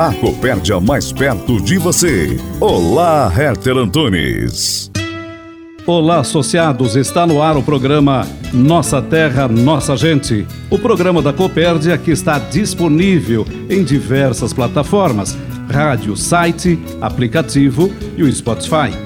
A 0.00 0.14
Copérdia 0.14 0.80
mais 0.80 1.12
perto 1.12 1.60
de 1.60 1.76
você. 1.76 2.40
Olá, 2.58 3.30
Herter 3.38 3.76
Antunes. 3.76 4.90
Olá, 5.86 6.20
associados. 6.20 6.96
Está 6.96 7.26
no 7.26 7.42
ar 7.42 7.54
o 7.58 7.62
programa 7.62 8.26
Nossa 8.50 9.02
Terra, 9.02 9.46
Nossa 9.46 9.98
Gente. 9.98 10.46
O 10.70 10.78
programa 10.78 11.20
da 11.20 11.34
Copérdia 11.34 11.98
que 11.98 12.10
está 12.10 12.38
disponível 12.38 13.46
em 13.68 13.84
diversas 13.84 14.54
plataformas: 14.54 15.36
rádio, 15.70 16.16
site, 16.16 16.78
aplicativo 16.98 17.92
e 18.16 18.22
o 18.22 18.32
Spotify. 18.32 18.96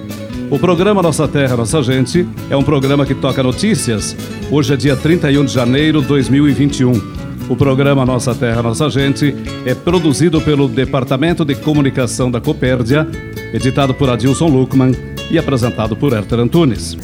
O 0.48 0.60
programa 0.60 1.02
Nossa 1.02 1.26
Terra, 1.26 1.56
Nossa 1.56 1.82
Gente 1.82 2.24
é 2.48 2.56
um 2.56 2.62
programa 2.62 3.04
que 3.04 3.16
toca 3.16 3.42
notícias. 3.42 4.16
Hoje 4.48 4.72
é 4.72 4.76
dia 4.76 4.94
31 4.94 5.44
de 5.44 5.52
janeiro 5.52 6.02
de 6.02 6.06
2021. 6.06 7.23
O 7.48 7.54
programa 7.54 8.06
Nossa 8.06 8.34
Terra, 8.34 8.62
Nossa 8.62 8.88
Gente 8.88 9.34
é 9.66 9.74
produzido 9.74 10.40
pelo 10.40 10.66
Departamento 10.66 11.44
de 11.44 11.54
Comunicação 11.54 12.30
da 12.30 12.40
Copérdia, 12.40 13.06
editado 13.52 13.92
por 13.92 14.08
Adilson 14.08 14.48
Luckman 14.48 14.92
e 15.30 15.38
apresentado 15.38 15.94
por 15.94 16.12
Herter 16.12 16.38
Antunes. 16.40 16.96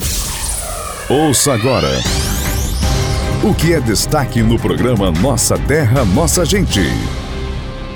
Ouça 1.09 1.53
agora 1.53 1.89
o 3.43 3.55
que 3.55 3.73
é 3.73 3.79
destaque 3.79 4.43
no 4.43 4.59
programa 4.59 5.09
Nossa 5.11 5.57
Terra, 5.57 6.05
Nossa 6.05 6.45
Gente. 6.45 6.81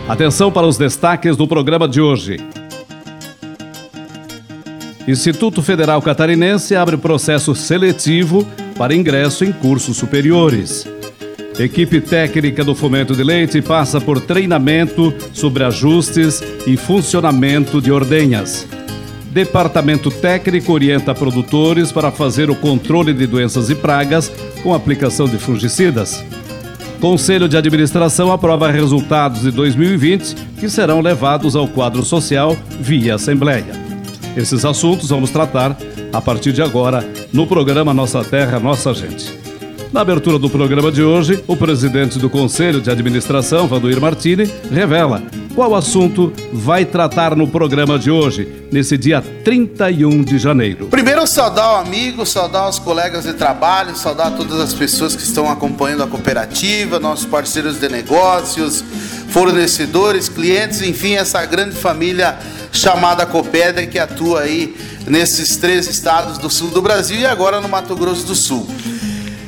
Atenção 0.07 0.51
para 0.51 0.65
os 0.65 0.75
destaques 0.75 1.37
do 1.37 1.47
programa 1.47 1.87
de 1.87 2.01
hoje. 2.01 2.37
Instituto 5.07 5.61
Federal 5.61 6.01
Catarinense 6.01 6.75
abre 6.75 6.97
processo 6.97 7.53
seletivo 7.53 8.45
para 8.75 8.95
ingresso 8.95 9.45
em 9.45 9.51
cursos 9.51 9.97
superiores. 9.97 10.94
Equipe 11.57 12.01
técnica 12.01 12.65
do 12.65 12.75
Fomento 12.75 13.15
de 13.15 13.23
Leite 13.23 13.61
passa 13.61 14.01
por 14.01 14.19
treinamento 14.19 15.13
sobre 15.31 15.63
ajustes 15.63 16.43
e 16.67 16.75
funcionamento 16.75 17.81
de 17.81 17.93
ordenhas. 17.93 18.67
Departamento 19.31 20.11
técnico 20.11 20.73
orienta 20.73 21.15
produtores 21.15 21.93
para 21.93 22.11
fazer 22.11 22.49
o 22.49 22.55
controle 22.55 23.13
de 23.13 23.25
doenças 23.25 23.69
e 23.69 23.75
pragas 23.75 24.29
com 24.63 24.73
aplicação 24.73 25.27
de 25.27 25.37
fungicidas. 25.37 26.23
Conselho 26.99 27.47
de 27.47 27.55
Administração 27.55 28.33
aprova 28.33 28.69
resultados 28.69 29.41
de 29.41 29.51
2020 29.51 30.35
que 30.59 30.69
serão 30.69 30.99
levados 30.99 31.55
ao 31.55 31.67
quadro 31.67 32.03
social 32.03 32.55
via 32.81 33.15
Assembleia. 33.15 33.73
Esses 34.35 34.65
assuntos 34.65 35.09
vamos 35.09 35.31
tratar 35.31 35.77
a 36.11 36.21
partir 36.21 36.51
de 36.51 36.61
agora 36.61 37.05
no 37.31 37.47
programa 37.47 37.93
Nossa 37.93 38.23
Terra, 38.25 38.59
Nossa 38.59 38.93
Gente. 38.93 39.44
Na 39.95 40.01
abertura 40.01 40.37
do 40.37 40.49
programa 40.49 40.91
de 40.91 41.01
hoje, 41.01 41.41
o 41.47 41.55
presidente 41.55 42.19
do 42.19 42.29
Conselho 42.29 42.81
de 42.81 42.91
Administração, 42.91 43.65
Vanduir 43.65 43.97
Martini, 44.01 44.43
revela 44.69 45.23
qual 45.55 45.73
assunto 45.73 46.33
vai 46.51 46.83
tratar 46.83 47.33
no 47.33 47.47
programa 47.47 47.97
de 47.97 48.11
hoje, 48.11 48.67
nesse 48.69 48.97
dia 48.97 49.21
31 49.21 50.21
de 50.21 50.37
janeiro. 50.37 50.87
Primeiro, 50.87 51.25
saudar 51.25 51.75
o 51.75 51.77
amigo, 51.77 52.25
saudar 52.25 52.67
os 52.67 52.77
colegas 52.77 53.23
de 53.23 53.35
trabalho, 53.35 53.95
saudar 53.95 54.35
todas 54.35 54.59
as 54.59 54.73
pessoas 54.73 55.15
que 55.15 55.23
estão 55.23 55.49
acompanhando 55.49 56.03
a 56.03 56.07
cooperativa, 56.07 56.99
nossos 56.99 57.25
parceiros 57.25 57.79
de 57.79 57.87
negócios, 57.87 58.83
fornecedores, 59.29 60.27
clientes, 60.27 60.81
enfim, 60.81 61.13
essa 61.13 61.45
grande 61.45 61.73
família 61.73 62.37
chamada 62.69 63.25
Copédia 63.25 63.87
que 63.87 63.97
atua 63.97 64.41
aí 64.41 64.75
nesses 65.07 65.55
três 65.55 65.87
estados 65.87 66.37
do 66.37 66.49
sul 66.49 66.69
do 66.71 66.81
Brasil 66.81 67.17
e 67.17 67.25
agora 67.25 67.61
no 67.61 67.69
Mato 67.69 67.95
Grosso 67.95 68.25
do 68.25 68.35
Sul. 68.35 68.67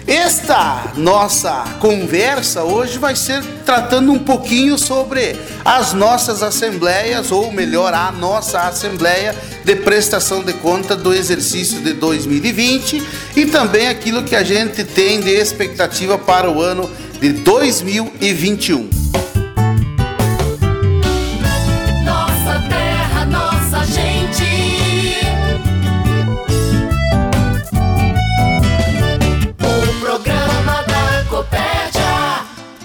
Esta 0.08 0.94
nossa 0.96 1.66
conversa 1.82 2.64
hoje 2.64 2.98
vai 2.98 3.14
ser 3.14 3.44
tratando 3.66 4.14
um 4.14 4.18
pouquinho 4.18 4.78
sobre 4.78 5.36
as 5.66 5.92
nossas 5.92 6.42
assembleias, 6.42 7.30
ou 7.30 7.52
melhor, 7.52 7.94
a 7.94 8.10
nossa 8.10 8.62
assembleia 8.62 9.36
de 9.66 9.76
prestação 9.76 10.42
de 10.42 10.54
conta 10.54 10.96
do 10.96 11.14
exercício 11.14 11.82
de 11.82 11.92
2020 11.92 13.04
e 13.36 13.48
também 13.48 13.90
aquilo 13.90 14.24
que 14.24 14.34
a 14.34 14.44
gente 14.44 14.86
tem 14.86 15.20
de 15.20 15.32
expectativa 15.32 16.18
para 16.18 16.50
o 16.50 16.62
ano 16.62 16.90
de 17.20 17.34
2021. 17.34 19.07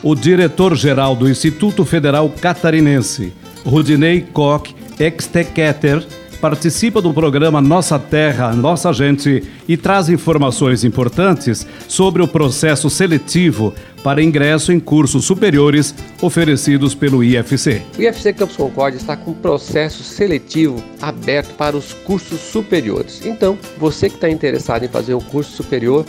O 0.02 0.14
diretor-geral 0.14 1.14
do 1.14 1.30
Instituto 1.30 1.84
Federal 1.84 2.28
Catarinense, 2.28 3.32
Rudinei 3.64 4.20
Koch 4.20 4.74
Exteketer, 4.98 6.04
participa 6.40 7.00
do 7.00 7.14
programa 7.14 7.60
Nossa 7.60 8.00
Terra, 8.00 8.52
Nossa 8.52 8.92
Gente 8.92 9.44
e 9.68 9.76
traz 9.76 10.08
informações 10.08 10.82
importantes 10.82 11.64
sobre 11.86 12.20
o 12.20 12.26
processo 12.26 12.90
seletivo 12.90 13.72
para 14.02 14.20
ingresso 14.20 14.72
em 14.72 14.80
cursos 14.80 15.24
superiores 15.24 15.94
oferecidos 16.20 16.96
pelo 16.96 17.22
IFC. 17.22 17.82
O 17.96 18.02
IFC 18.02 18.32
Campus 18.32 18.56
Concórdia 18.56 18.98
está 18.98 19.16
com 19.16 19.30
um 19.30 19.34
processo 19.34 20.02
seletivo 20.02 20.82
aberto 21.00 21.54
para 21.54 21.76
os 21.76 21.92
cursos 21.92 22.40
superiores. 22.40 23.24
Então, 23.24 23.56
você 23.78 24.08
que 24.08 24.16
está 24.16 24.28
interessado 24.28 24.84
em 24.84 24.88
fazer 24.88 25.14
um 25.14 25.20
curso 25.20 25.52
superior 25.52 26.04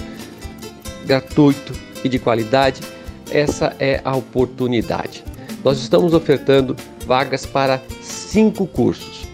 gratuito 1.06 1.74
e 2.04 2.10
de 2.10 2.18
qualidade, 2.18 2.82
essa 3.32 3.76
é 3.80 4.02
a 4.04 4.16
oportunidade. 4.16 5.24
Nós 5.64 5.80
estamos 5.80 6.14
ofertando 6.14 6.76
vagas 7.06 7.46
para 7.46 7.82
cinco 8.02 8.68
cursos. 8.68 9.26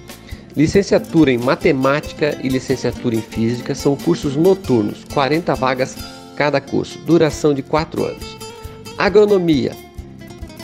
Licenciatura 0.56 1.32
em 1.32 1.38
Matemática 1.38 2.38
e 2.44 2.50
Licenciatura 2.50 3.16
em 3.16 3.22
Física 3.22 3.74
são 3.74 3.96
cursos 3.96 4.36
noturnos, 4.36 5.04
40 5.14 5.56
vagas 5.56 5.96
cada 6.36 6.60
curso, 6.60 7.00
duração 7.00 7.54
de 7.54 7.62
4 7.62 8.04
anos. 8.04 8.38
Agronomia, 8.98 9.72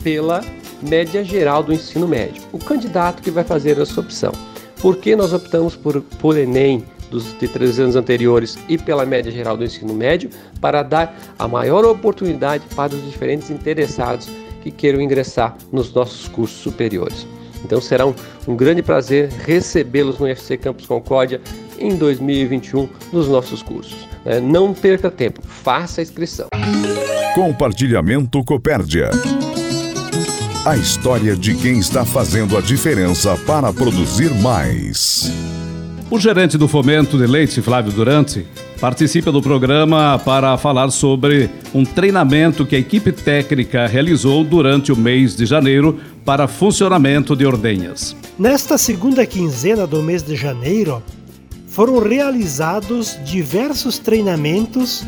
pela 0.03 0.43
média 0.83 1.25
geral 1.25 1.63
do 1.63 1.73
ensino 1.73 2.07
médio. 2.07 2.43
O 2.53 2.59
candidato 2.59 3.23
que 3.23 3.31
vai 3.31 3.45
fazer 3.45 3.79
essa 3.79 4.01
opção. 4.01 4.33
Por 4.81 4.97
que 4.97 5.17
nós 5.17 5.33
optamos 5.33 5.75
por, 5.75 6.01
por 6.01 6.37
Enem 6.37 6.85
dos 7.11 7.37
de 7.39 7.49
três 7.49 7.79
anos 7.79 7.97
anteriores 7.97 8.59
e 8.69 8.77
pela 8.77 9.07
média 9.07 9.31
geral 9.31 9.57
do 9.57 9.65
ensino 9.65 9.95
médio 9.95 10.31
para 10.61 10.83
dar 10.83 11.17
a 11.39 11.47
maior 11.47 11.85
oportunidade 11.85 12.65
para 12.75 12.95
os 12.95 13.05
diferentes 13.05 13.51
interessados 13.51 14.29
que 14.63 14.71
queiram 14.71 15.01
ingressar 15.01 15.57
nos 15.73 15.93
nossos 15.93 16.29
cursos 16.29 16.59
superiores. 16.59 17.27
Então 17.67 17.81
será 17.81 18.07
um, 18.07 18.15
um 18.47 18.57
grande 18.57 18.81
prazer 18.81 19.29
recebê-los 19.45 20.19
no 20.19 20.27
UFC 20.27 20.57
Campus 20.57 20.87
Concórdia 20.87 21.41
em 21.79 21.97
2021 21.97 22.89
nos 23.13 23.29
nossos 23.29 23.61
cursos. 23.61 24.09
É, 24.25 24.41
não 24.41 24.73
perca 24.73 25.11
tempo, 25.11 25.43
faça 25.43 26.01
a 26.01 26.03
inscrição. 26.03 26.49
Compartilhamento 27.35 28.43
Copérdia. 28.45 29.11
A 30.65 30.77
história 30.77 31.37
de 31.37 31.55
quem 31.57 31.79
está 31.79 32.05
fazendo 32.05 32.57
a 32.57 32.61
diferença 32.61 33.37
para 33.39 33.73
produzir 33.73 34.33
mais. 34.35 35.31
O 36.09 36.19
gerente 36.21 36.57
do 36.57 36.69
Fomento 36.69 37.19
de 37.19 37.27
Leite, 37.27 37.61
Flávio 37.61 37.93
Durante, 37.93 38.47
participa 38.81 39.33
do 39.33 39.41
programa 39.41 40.21
para 40.25 40.57
falar 40.59 40.91
sobre 40.91 41.49
um 41.75 41.85
treinamento 41.85 42.67
que 42.67 42.77
a 42.77 42.79
equipe 42.79 43.11
técnica 43.11 43.87
realizou 43.87 44.45
durante 44.45 44.93
o 44.93 44.97
mês 44.97 45.35
de 45.35 45.47
janeiro 45.47 45.99
para 46.25 46.47
funcionamento 46.47 47.35
de 47.35 47.47
ordenhas. 47.47 48.15
Nesta 48.39 48.77
segunda 48.77 49.25
quinzena 49.25 49.87
do 49.87 50.03
mês 50.03 50.23
de 50.23 50.37
janeiro, 50.37 51.03
foram 51.69 51.99
realizados 51.99 53.19
diversos 53.25 53.99
treinamentos 53.99 55.05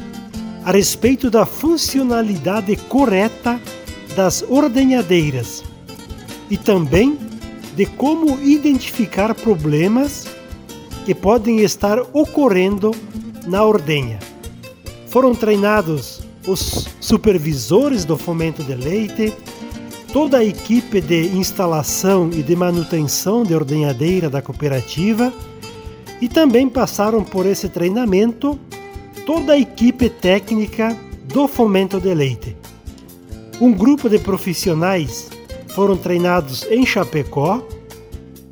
a 0.65 0.73
respeito 0.73 1.31
da 1.31 1.47
funcionalidade 1.47 2.77
correta 2.77 3.61
das 4.15 4.45
ordenhadeiras 4.49 5.65
e 6.51 6.57
também 6.57 7.19
de 7.75 7.87
como 7.87 8.39
identificar 8.43 9.35
problemas 9.35 10.27
que 11.07 11.15
podem 11.15 11.61
estar 11.61 11.99
ocorrendo 12.13 12.91
na 13.49 13.65
ordenha. 13.65 14.19
Foram 15.09 15.35
treinados 15.35 16.21
os 16.47 16.87
supervisores 17.01 18.05
do 18.05 18.17
fomento 18.17 18.63
de 18.63 18.75
leite, 18.75 19.33
toda 20.13 20.39
a 20.39 20.45
equipe 20.45 21.01
de 21.01 21.29
instalação 21.29 22.31
e 22.33 22.43
de 22.43 22.55
manutenção 22.55 23.43
de 23.43 23.55
ordenhadeira 23.55 24.29
da 24.29 24.43
cooperativa 24.43 25.33
e 26.21 26.29
também 26.29 26.69
passaram 26.69 27.25
por 27.25 27.47
esse 27.47 27.69
treinamento 27.69 28.59
toda 29.27 29.55
a 29.55 29.59
equipe 29.59 30.09
técnica 30.09 30.97
do 31.25 31.47
fomento 31.49 32.01
de 32.01 32.15
leite. 32.15 32.57
Um 33.61 33.73
grupo 33.73 34.09
de 34.09 34.19
profissionais 34.19 35.31
foram 35.69 35.97
treinados 35.97 36.65
em 36.71 36.85
Chapecó 36.87 37.63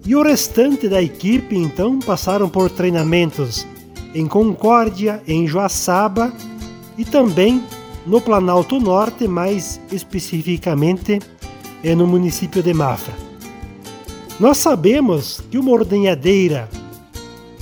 e 0.05 0.15
o 0.15 0.23
restante 0.23 0.89
da 0.89 1.03
equipe 1.03 1.57
então 1.57 1.99
passaram 1.99 2.49
por 2.49 2.71
treinamentos 2.71 3.67
em 4.19 4.27
Concórdia, 4.27 5.23
em 5.27 5.47
Joaçaba 5.47 6.33
e 6.97 7.05
também 7.05 7.63
no 8.07 8.21
Planalto 8.21 8.81
Norte, 8.81 9.29
mais 9.29 9.81
especificamente 9.93 11.21
no 11.97 12.07
município 12.07 12.63
de 12.63 12.73
Mafra. 12.73 13.15
Nós 14.41 14.59
sabemos 14.59 15.41
que 15.51 15.59
uma 15.59 15.71
ordenhadeira 15.71 16.69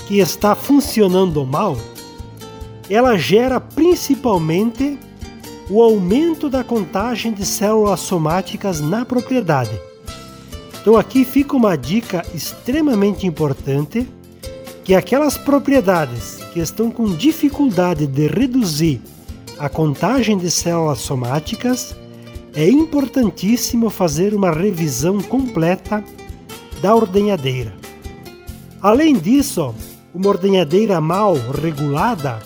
que 0.07 0.19
está 0.19 0.55
funcionando 0.55 1.45
mal, 1.45 1.77
ela 2.89 3.17
gera 3.17 3.61
principalmente 3.61 4.99
o 5.69 5.83
aumento 5.83 6.49
da 6.49 6.63
contagem 6.63 7.33
de 7.33 7.45
células 7.45 8.01
somáticas 8.01 8.81
na 8.81 9.05
propriedade 9.05 9.79
então 10.85 10.99
aqui 10.99 11.25
fica 11.25 11.57
uma 11.57 11.79
dica 11.79 12.23
extremamente 12.35 13.27
importante 13.27 14.07
que 14.85 14.95
aquelas 14.95 15.39
propriedades 15.39 16.37
que 16.53 16.61
estão 16.61 16.91
com 16.91 17.17
dificuldade 17.17 18.07
de 18.07 18.27
reduzir 18.27 19.01
a 19.59 19.69
contagem 19.69 20.37
de 20.37 20.51
células 20.51 20.99
somáticas, 20.99 21.97
é 22.55 22.69
importantíssimo 22.69 23.91
fazer 23.91 24.35
uma 24.35 24.51
revisão 24.51 25.21
completa 25.21 26.05
da 26.81 26.95
ordenhadeira. 26.95 27.75
Além 28.81 29.15
disso, 29.15 29.75
uma 30.15 30.29
ordenhadeira 30.29 31.01
mal 31.01 31.35
regulada, 31.35 32.39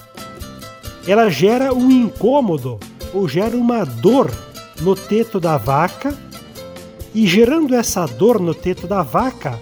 ela 1.06 1.29
gera 1.29 1.75
um 1.75 1.90
incômodo 1.90 2.79
ou 3.12 3.29
gera 3.29 3.56
uma 3.56 3.85
dor 3.85 4.31
no 4.81 4.94
teto 4.94 5.40
da 5.40 5.56
vaca 5.56 6.17
e 7.14 7.26
gerando 7.26 7.75
essa 7.75 8.06
dor 8.06 8.38
no 8.38 8.55
teto 8.55 8.87
da 8.87 9.02
vaca, 9.02 9.58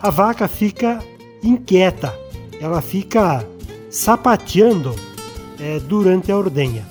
a 0.00 0.10
vaca 0.10 0.46
fica 0.46 1.02
inquieta, 1.48 2.14
ela 2.60 2.80
fica 2.80 3.46
sapateando 3.90 4.94
é, 5.58 5.78
durante 5.80 6.30
a 6.30 6.36
ordenha. 6.36 6.86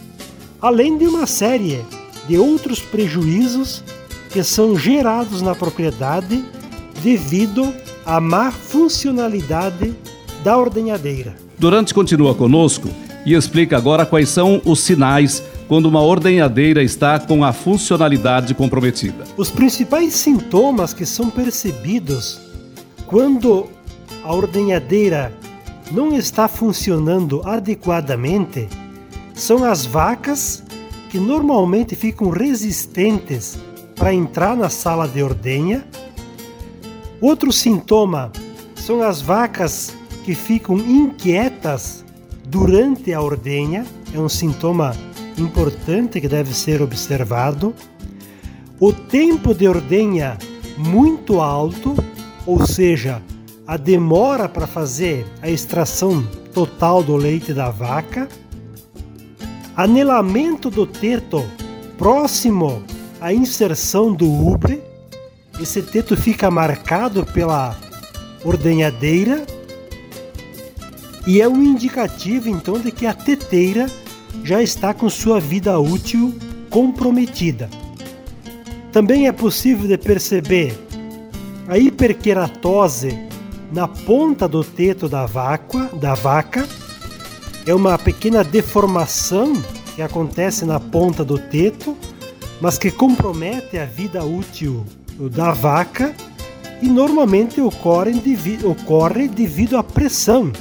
Além 0.61 0.97
de 0.97 1.05
uma 1.05 1.27
série 1.27 1.83
de 2.27 2.37
outros 2.37 2.79
prejuízos 2.79 3.83
que 4.31 4.43
são 4.43 4.77
gerados 4.77 5.41
na 5.41 5.53
propriedade 5.53 6.43
devido 7.01 7.73
à 8.05 8.19
má 8.19 8.51
funcionalidade 8.51 9.93
da 10.43 10.57
ordenhadeira. 10.57 11.35
Durante 11.57 11.93
continua 11.93 12.33
conosco 12.33 12.89
e 13.25 13.33
explica 13.33 13.77
agora 13.77 14.05
quais 14.05 14.29
são 14.29 14.61
os 14.65 14.79
sinais 14.81 15.43
quando 15.67 15.87
uma 15.87 16.01
ordenhadeira 16.01 16.83
está 16.83 17.19
com 17.19 17.43
a 17.43 17.51
funcionalidade 17.51 18.53
comprometida. 18.53 19.23
Os 19.35 19.49
principais 19.49 20.13
sintomas 20.13 20.93
que 20.93 21.05
são 21.05 21.29
percebidos 21.29 22.39
quando 23.07 23.67
a 24.23 24.33
ordenhadeira 24.33 25.31
não 25.91 26.15
está 26.15 26.47
funcionando 26.47 27.41
adequadamente 27.45 28.67
são 29.35 29.63
as 29.63 29.85
vacas 29.85 30.63
que 31.09 31.19
normalmente 31.19 31.95
ficam 31.95 32.29
resistentes 32.29 33.57
para 33.95 34.13
entrar 34.13 34.55
na 34.55 34.69
sala 34.69 35.07
de 35.07 35.21
ordenha. 35.21 35.85
Outro 37.21 37.51
sintoma 37.51 38.31
são 38.75 39.01
as 39.01 39.21
vacas 39.21 39.93
que 40.23 40.33
ficam 40.33 40.77
inquietas 40.77 42.03
durante 42.47 43.13
a 43.13 43.21
ordenha, 43.21 43.85
é 44.13 44.19
um 44.19 44.29
sintoma 44.29 44.95
importante 45.37 46.21
que 46.21 46.27
deve 46.27 46.53
ser 46.53 46.81
observado. 46.81 47.73
O 48.79 48.91
tempo 48.91 49.53
de 49.53 49.67
ordenha 49.67 50.37
muito 50.77 51.39
alto, 51.39 51.95
ou 52.45 52.65
seja, 52.65 53.21
a 53.67 53.77
demora 53.77 54.47
para 54.47 54.67
fazer 54.67 55.25
a 55.41 55.49
extração 55.49 56.25
total 56.53 57.01
do 57.01 57.15
leite 57.15 57.53
da 57.53 57.69
vaca. 57.69 58.29
Anelamento 59.75 60.69
do 60.69 60.85
teto 60.85 61.43
próximo 61.97 62.83
à 63.19 63.33
inserção 63.33 64.13
do 64.13 64.31
ubre. 64.31 64.81
Esse 65.59 65.81
teto 65.81 66.15
fica 66.15 66.51
marcado 66.51 67.25
pela 67.25 67.75
ordenhadeira 68.43 69.45
e 71.25 71.41
é 71.41 71.47
um 71.47 71.61
indicativo 71.63 72.49
então 72.49 72.79
de 72.79 72.91
que 72.91 73.07
a 73.07 73.13
teteira 73.13 73.87
já 74.43 74.61
está 74.61 74.93
com 74.93 75.09
sua 75.09 75.39
vida 75.39 75.79
útil 75.79 76.35
comprometida. 76.69 77.69
Também 78.91 79.27
é 79.27 79.31
possível 79.31 79.87
de 79.87 79.97
perceber 79.97 80.77
a 81.67 81.79
hiperqueratose 81.79 83.17
na 83.71 83.87
ponta 83.87 84.47
do 84.47 84.63
teto 84.63 85.07
da 85.07 85.25
vaca, 85.25 85.89
da 85.93 86.13
vaca. 86.13 86.67
É 87.65 87.73
uma 87.73 87.97
pequena 87.97 88.43
deformação 88.43 89.53
que 89.95 90.01
acontece 90.01 90.65
na 90.65 90.79
ponta 90.79 91.23
do 91.23 91.37
teto, 91.37 91.97
mas 92.61 92.77
que 92.77 92.91
compromete 92.91 93.77
a 93.77 93.85
vida 93.85 94.23
útil 94.23 94.85
da 95.31 95.51
vaca 95.51 96.13
e 96.81 96.87
normalmente 96.87 97.61
ocorre, 97.61 98.13
ocorre 98.63 99.27
devido 99.27 99.77
à 99.77 99.83
pressão, 99.83 100.51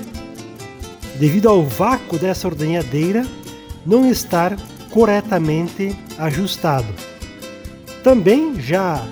devido 1.19 1.49
ao 1.49 1.65
vácuo 1.65 2.19
dessa 2.19 2.49
ordenhadeira 2.49 3.27
não 3.85 4.11
estar 4.11 4.57
corretamente 4.91 5.97
ajustado. 6.19 6.87
Também 8.03 8.61
já 8.61 9.05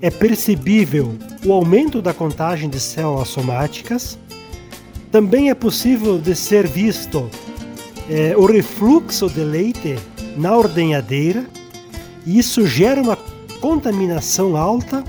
é 0.00 0.10
percebível 0.10 1.14
o 1.44 1.52
aumento 1.52 2.02
da 2.02 2.12
contagem 2.12 2.68
de 2.68 2.78
células 2.78 3.28
somáticas. 3.28 4.18
Também 5.10 5.50
é 5.50 5.54
possível 5.54 6.18
de 6.18 6.34
ser 6.34 6.66
visto 6.66 7.30
é, 8.10 8.36
o 8.36 8.46
refluxo 8.46 9.28
de 9.28 9.40
leite 9.40 9.96
na 10.36 10.56
ordenhadeira. 10.56 11.46
E 12.26 12.38
isso 12.38 12.66
gera 12.66 13.00
uma 13.00 13.16
contaminação 13.60 14.56
alta 14.56 15.02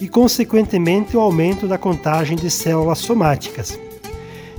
e, 0.00 0.08
consequentemente, 0.08 1.16
o 1.16 1.20
aumento 1.20 1.66
da 1.66 1.76
contagem 1.76 2.36
de 2.36 2.50
células 2.50 2.98
somáticas. 2.98 3.78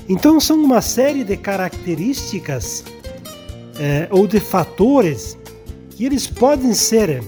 Então, 0.07 0.39
são 0.39 0.57
uma 0.57 0.81
série 0.81 1.23
de 1.23 1.35
características 1.35 2.83
é, 3.79 4.07
ou 4.11 4.27
de 4.27 4.39
fatores 4.39 5.37
que 5.89 6.05
eles 6.05 6.27
podem 6.27 6.73
ser 6.73 7.23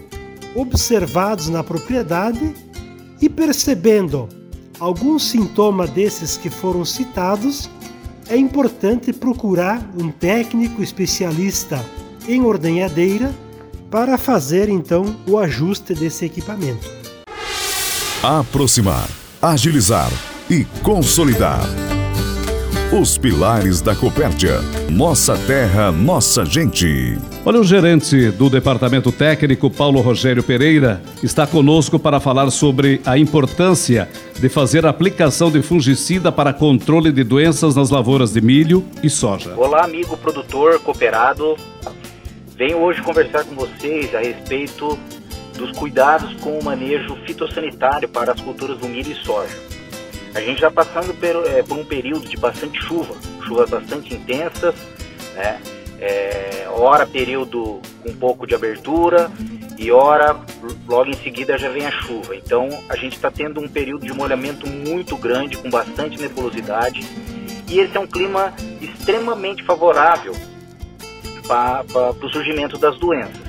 observados 0.57 1.49
na 1.49 1.63
propriedade 1.63 2.51
e 3.21 3.29
percebendo 3.29 4.27
algum 4.79 5.19
sintoma 5.19 5.85
desses 5.85 6.35
que 6.35 6.49
foram 6.49 6.83
citados, 6.83 7.69
é 8.27 8.35
importante 8.35 9.13
procurar 9.13 9.87
um 9.99 10.11
técnico 10.11 10.81
especialista 10.81 11.83
em 12.27 12.41
ordenhadeira 12.41 13.33
para 13.91 14.17
fazer 14.17 14.67
então 14.67 15.15
o 15.27 15.37
ajuste 15.37 15.93
desse 15.93 16.25
equipamento. 16.25 16.89
Aproximar, 18.23 19.07
agilizar 19.41 20.11
e 20.49 20.65
consolidar. 20.81 21.96
Os 22.89 23.17
pilares 23.17 23.81
da 23.81 23.93
Copérdia. 23.93 24.61
Nossa 24.89 25.37
terra, 25.45 25.91
nossa 25.91 26.45
gente. 26.45 27.17
Olha, 27.45 27.59
o 27.59 27.63
gerente 27.63 28.31
do 28.31 28.49
Departamento 28.49 29.11
Técnico, 29.11 29.69
Paulo 29.69 29.99
Rogério 29.99 30.41
Pereira, 30.41 31.01
está 31.21 31.45
conosco 31.45 31.99
para 31.99 32.21
falar 32.21 32.49
sobre 32.49 33.01
a 33.05 33.17
importância 33.17 34.07
de 34.39 34.47
fazer 34.47 34.85
aplicação 34.85 35.51
de 35.51 35.61
fungicida 35.61 36.31
para 36.31 36.53
controle 36.53 37.11
de 37.11 37.25
doenças 37.25 37.75
nas 37.75 37.89
lavouras 37.89 38.31
de 38.31 38.39
milho 38.39 38.85
e 39.03 39.09
soja. 39.09 39.53
Olá, 39.57 39.83
amigo 39.83 40.15
produtor 40.15 40.79
cooperado. 40.79 41.57
Venho 42.55 42.77
hoje 42.77 43.01
conversar 43.01 43.43
com 43.43 43.53
vocês 43.53 44.15
a 44.15 44.19
respeito 44.19 44.97
dos 45.57 45.73
cuidados 45.73 46.33
com 46.39 46.57
o 46.57 46.63
manejo 46.63 47.17
fitossanitário 47.25 48.07
para 48.07 48.31
as 48.31 48.39
culturas 48.39 48.77
do 48.77 48.87
milho 48.87 49.11
e 49.11 49.25
soja. 49.25 49.66
A 50.37 50.41
gente 50.41 50.61
já 50.61 50.69
passando 50.69 51.15
por, 51.15 51.47
é, 51.47 51.63
por 51.63 51.75
um 51.75 51.83
período 51.83 52.29
de 52.29 52.37
bastante 52.37 52.79
chuva, 52.83 53.15
chuvas 53.43 53.67
bastante 53.71 54.13
intensas, 54.13 54.75
né? 55.33 55.59
É, 55.99 56.67
hora 56.69 57.07
período 57.07 57.81
com 58.03 58.09
um 58.11 58.15
pouco 58.15 58.45
de 58.45 58.53
abertura 58.53 59.31
e 59.79 59.91
hora 59.91 60.39
logo 60.87 61.09
em 61.09 61.15
seguida 61.15 61.57
já 61.57 61.69
vem 61.69 61.87
a 61.87 61.91
chuva. 61.91 62.35
Então 62.35 62.69
a 62.87 62.95
gente 62.95 63.15
está 63.15 63.31
tendo 63.31 63.59
um 63.59 63.67
período 63.67 64.05
de 64.05 64.13
molhamento 64.13 64.67
muito 64.69 65.17
grande, 65.17 65.57
com 65.57 65.71
bastante 65.71 66.21
nebulosidade, 66.21 67.01
e 67.67 67.79
esse 67.79 67.97
é 67.97 67.99
um 67.99 68.05
clima 68.05 68.53
extremamente 68.79 69.63
favorável 69.63 70.33
para 71.47 71.83
o 72.11 72.29
surgimento 72.29 72.77
das 72.77 72.95
doenças. 72.99 73.41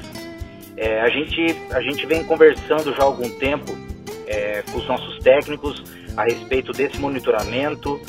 É, 0.75 1.02
a, 1.02 1.11
gente, 1.11 1.54
a 1.71 1.83
gente 1.83 2.07
vem 2.07 2.25
conversando 2.25 2.95
já 2.95 3.02
há 3.02 3.04
algum 3.04 3.28
tempo 3.28 3.76
é, 4.26 4.62
com 4.73 4.78
os 4.78 4.88
nossos 4.88 5.18
técnicos 5.18 5.97
a 6.18 6.25
respeito 6.25 6.72
desse 6.72 6.98
monitoramento, 6.98 8.00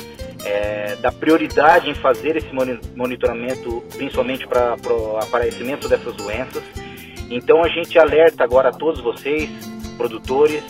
é, 0.44 0.96
da 0.96 1.12
prioridade 1.12 1.88
em 1.88 1.94
fazer 1.94 2.36
esse 2.36 2.48
monitoramento, 2.96 3.84
principalmente 3.96 4.48
para 4.48 4.76
o 4.92 5.16
aparecimento 5.16 5.88
dessas 5.88 6.12
doenças. 6.16 6.60
Então 7.30 7.62
a 7.62 7.68
gente 7.68 7.96
alerta 8.00 8.42
agora 8.42 8.70
a 8.70 8.72
todos 8.72 9.00
vocês, 9.00 9.48
produtores, 9.96 10.64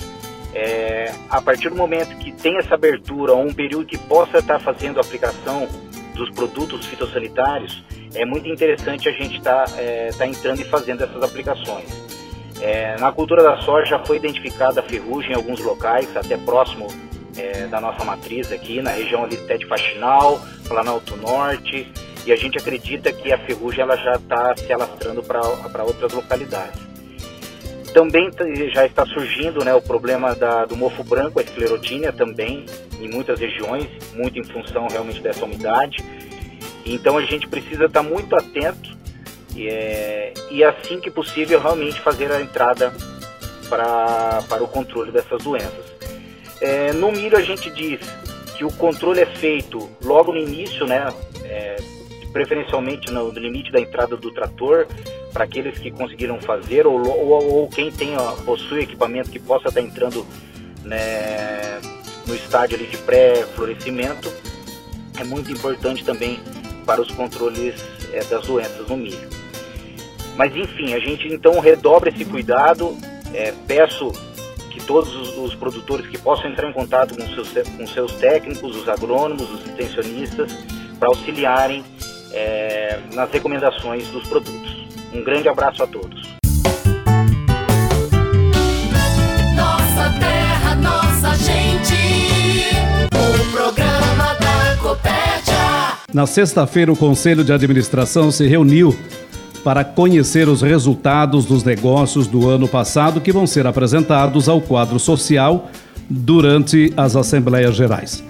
é, 0.54 1.14
a 1.30 1.40
partir 1.40 1.70
do 1.70 1.76
momento 1.76 2.14
que 2.18 2.30
tem 2.30 2.58
essa 2.58 2.74
abertura 2.74 3.34
um 3.34 3.54
período 3.54 3.86
que 3.86 3.96
possa 3.96 4.38
estar 4.38 4.58
fazendo 4.58 5.00
aplicação 5.00 5.66
dos 6.14 6.28
produtos 6.28 6.84
fitossanitários, 6.84 7.82
é 8.14 8.26
muito 8.26 8.50
interessante 8.50 9.08
a 9.08 9.12
gente 9.12 9.38
estar 9.38 9.64
tá, 9.64 9.80
é, 9.80 10.10
tá 10.10 10.26
entrando 10.26 10.60
e 10.60 10.64
fazendo 10.64 11.04
essas 11.04 11.22
aplicações. 11.22 11.88
É, 12.60 12.98
na 12.98 13.10
cultura 13.10 13.42
da 13.42 13.56
soja 13.62 13.86
já 13.86 13.98
foi 14.04 14.18
identificada 14.18 14.80
a 14.80 14.82
ferrugem 14.82 15.32
em 15.32 15.34
alguns 15.34 15.60
locais, 15.60 16.14
até 16.14 16.36
próximo 16.36 16.86
é, 17.40 17.66
da 17.66 17.80
nossa 17.80 18.04
matriz 18.04 18.52
aqui, 18.52 18.82
na 18.82 18.90
região 18.90 19.24
ali 19.24 19.36
até 19.36 19.56
de 19.56 19.66
Faxinal, 19.66 20.40
Planalto 20.68 21.16
Norte, 21.16 21.90
e 22.26 22.32
a 22.32 22.36
gente 22.36 22.58
acredita 22.58 23.12
que 23.12 23.32
a 23.32 23.38
ferrugem 23.38 23.80
ela 23.80 23.96
já 23.96 24.12
está 24.12 24.54
se 24.56 24.70
alastrando 24.72 25.22
para 25.22 25.82
outras 25.82 26.12
localidades. 26.12 26.80
Também 27.94 28.30
já 28.72 28.86
está 28.86 29.04
surgindo 29.06 29.64
né, 29.64 29.74
o 29.74 29.82
problema 29.82 30.34
da, 30.34 30.64
do 30.64 30.76
mofo 30.76 31.02
branco, 31.02 31.40
a 31.40 31.42
esclerotínia 31.42 32.12
também, 32.12 32.66
em 33.00 33.08
muitas 33.08 33.40
regiões, 33.40 33.88
muito 34.14 34.38
em 34.38 34.44
função 34.44 34.86
realmente 34.86 35.20
dessa 35.20 35.44
umidade. 35.44 36.04
Então 36.84 37.16
a 37.16 37.22
gente 37.22 37.48
precisa 37.48 37.86
estar 37.86 38.02
muito 38.02 38.36
atento 38.36 38.96
e, 39.56 39.66
é, 39.66 40.32
e 40.50 40.62
assim 40.62 41.00
que 41.00 41.10
possível 41.10 41.60
realmente 41.60 42.00
fazer 42.00 42.30
a 42.30 42.40
entrada 42.40 42.92
para, 43.68 44.42
para 44.48 44.62
o 44.62 44.68
controle 44.68 45.10
dessas 45.10 45.42
doenças. 45.42 45.99
É, 46.60 46.92
no 46.92 47.10
milho 47.10 47.36
a 47.36 47.42
gente 47.42 47.70
diz 47.70 48.00
que 48.56 48.64
o 48.64 48.72
controle 48.72 49.20
é 49.20 49.26
feito 49.26 49.88
logo 50.04 50.32
no 50.32 50.38
início, 50.38 50.86
né? 50.86 51.12
É, 51.44 51.76
preferencialmente 52.32 53.10
no, 53.10 53.30
limite 53.30 53.72
da 53.72 53.80
entrada 53.80 54.16
do 54.16 54.30
trator, 54.30 54.86
para 55.32 55.44
aqueles 55.44 55.78
que 55.78 55.90
conseguiram 55.90 56.40
fazer, 56.40 56.86
ou, 56.86 57.00
ou, 57.06 57.54
ou 57.54 57.68
quem 57.68 57.90
tem, 57.90 58.16
ó, 58.16 58.32
possui 58.44 58.82
equipamento 58.82 59.30
que 59.30 59.38
possa 59.38 59.68
estar 59.68 59.80
entrando 59.80 60.26
né, 60.84 61.80
no 62.26 62.34
estádio 62.34 62.78
de 62.78 62.96
pré-florescimento, 62.98 64.30
é 65.18 65.24
muito 65.24 65.50
importante 65.50 66.04
também 66.04 66.40
para 66.86 67.00
os 67.00 67.10
controles 67.10 67.74
é, 68.12 68.22
das 68.24 68.46
doenças 68.46 68.88
no 68.88 68.96
milho. 68.96 69.28
Mas 70.36 70.54
enfim, 70.56 70.94
a 70.94 70.98
gente 70.98 71.28
então 71.28 71.58
redobra 71.60 72.10
esse 72.10 72.24
cuidado, 72.24 72.96
é, 73.34 73.52
peço 73.66 74.12
que 74.70 74.80
todos 74.84 75.14
os, 75.14 75.36
os, 75.36 75.54
produtores 75.54 76.06
que 76.06 76.16
possam 76.16 76.50
entrar 76.50 76.68
em 76.68 76.72
contato 76.72 77.14
com 77.14 77.26
seus, 77.34 77.50
com 77.76 77.86
seus 77.86 78.12
técnicos, 78.14 78.76
os 78.76 78.88
agrônomos, 78.88 79.50
os 79.50 79.66
extensionistas, 79.66 80.56
para 80.98 81.08
auxiliarem 81.08 81.84
é, 82.32 83.00
nas 83.12 83.30
recomendações 83.30 84.06
dos 84.08 84.26
produtos. 84.28 84.88
Um 85.12 85.22
grande 85.22 85.48
abraço 85.48 85.82
a 85.82 85.86
todos. 85.86 86.22
Nossa 89.56 90.18
terra, 90.18 90.74
nossa 90.76 91.34
gente. 91.36 92.70
O 93.12 93.52
programa 93.52 94.34
da 94.34 94.76
Copérdia. 94.80 95.98
Na 96.14 96.26
sexta-feira, 96.26 96.92
o 96.92 96.96
Conselho 96.96 97.42
de 97.42 97.52
Administração 97.52 98.30
se 98.30 98.46
reuniu 98.46 98.96
para 99.62 99.84
conhecer 99.84 100.48
os 100.48 100.62
resultados 100.62 101.44
dos 101.44 101.62
negócios 101.62 102.26
do 102.26 102.48
ano 102.48 102.66
passado 102.66 103.20
que 103.20 103.32
vão 103.32 103.46
ser 103.46 103.66
apresentados 103.66 104.48
ao 104.48 104.60
quadro 104.60 104.98
social 104.98 105.70
durante 106.08 106.92
as 106.96 107.14
Assembleias 107.14 107.76
Gerais. 107.76 108.24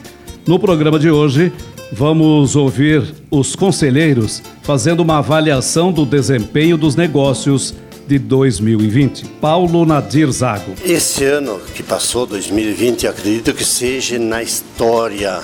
No 0.47 0.59
programa 0.59 0.99
de 0.99 1.11
hoje, 1.11 1.53
vamos 1.93 2.57
ouvir 2.57 3.03
os 3.31 3.55
conselheiros 3.55 4.43
fazendo 4.63 5.01
uma 5.01 5.19
avaliação 5.19 5.93
do 5.93 6.05
desempenho 6.05 6.77
dos 6.77 6.97
negócios 6.97 7.75
de 8.07 8.19
2020. 8.19 9.25
Paulo 9.41 9.87
Nadir 9.87 10.31
Zago. 10.33 10.75
Esse 10.85 11.25
ano 11.25 11.61
que 11.75 11.83
passou, 11.83 12.27
2020, 12.27 13.07
acredito 13.07 13.55
que 13.55 13.65
seja 13.65 14.19
na 14.19 14.43
história 14.43 15.41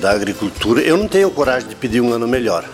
da 0.00 0.10
agricultura. 0.10 0.82
Eu 0.82 0.98
não 0.98 1.08
tenho 1.08 1.30
coragem 1.30 1.68
de 1.68 1.74
pedir 1.74 2.00
um 2.02 2.12
ano 2.12 2.28
melhor 2.28 2.68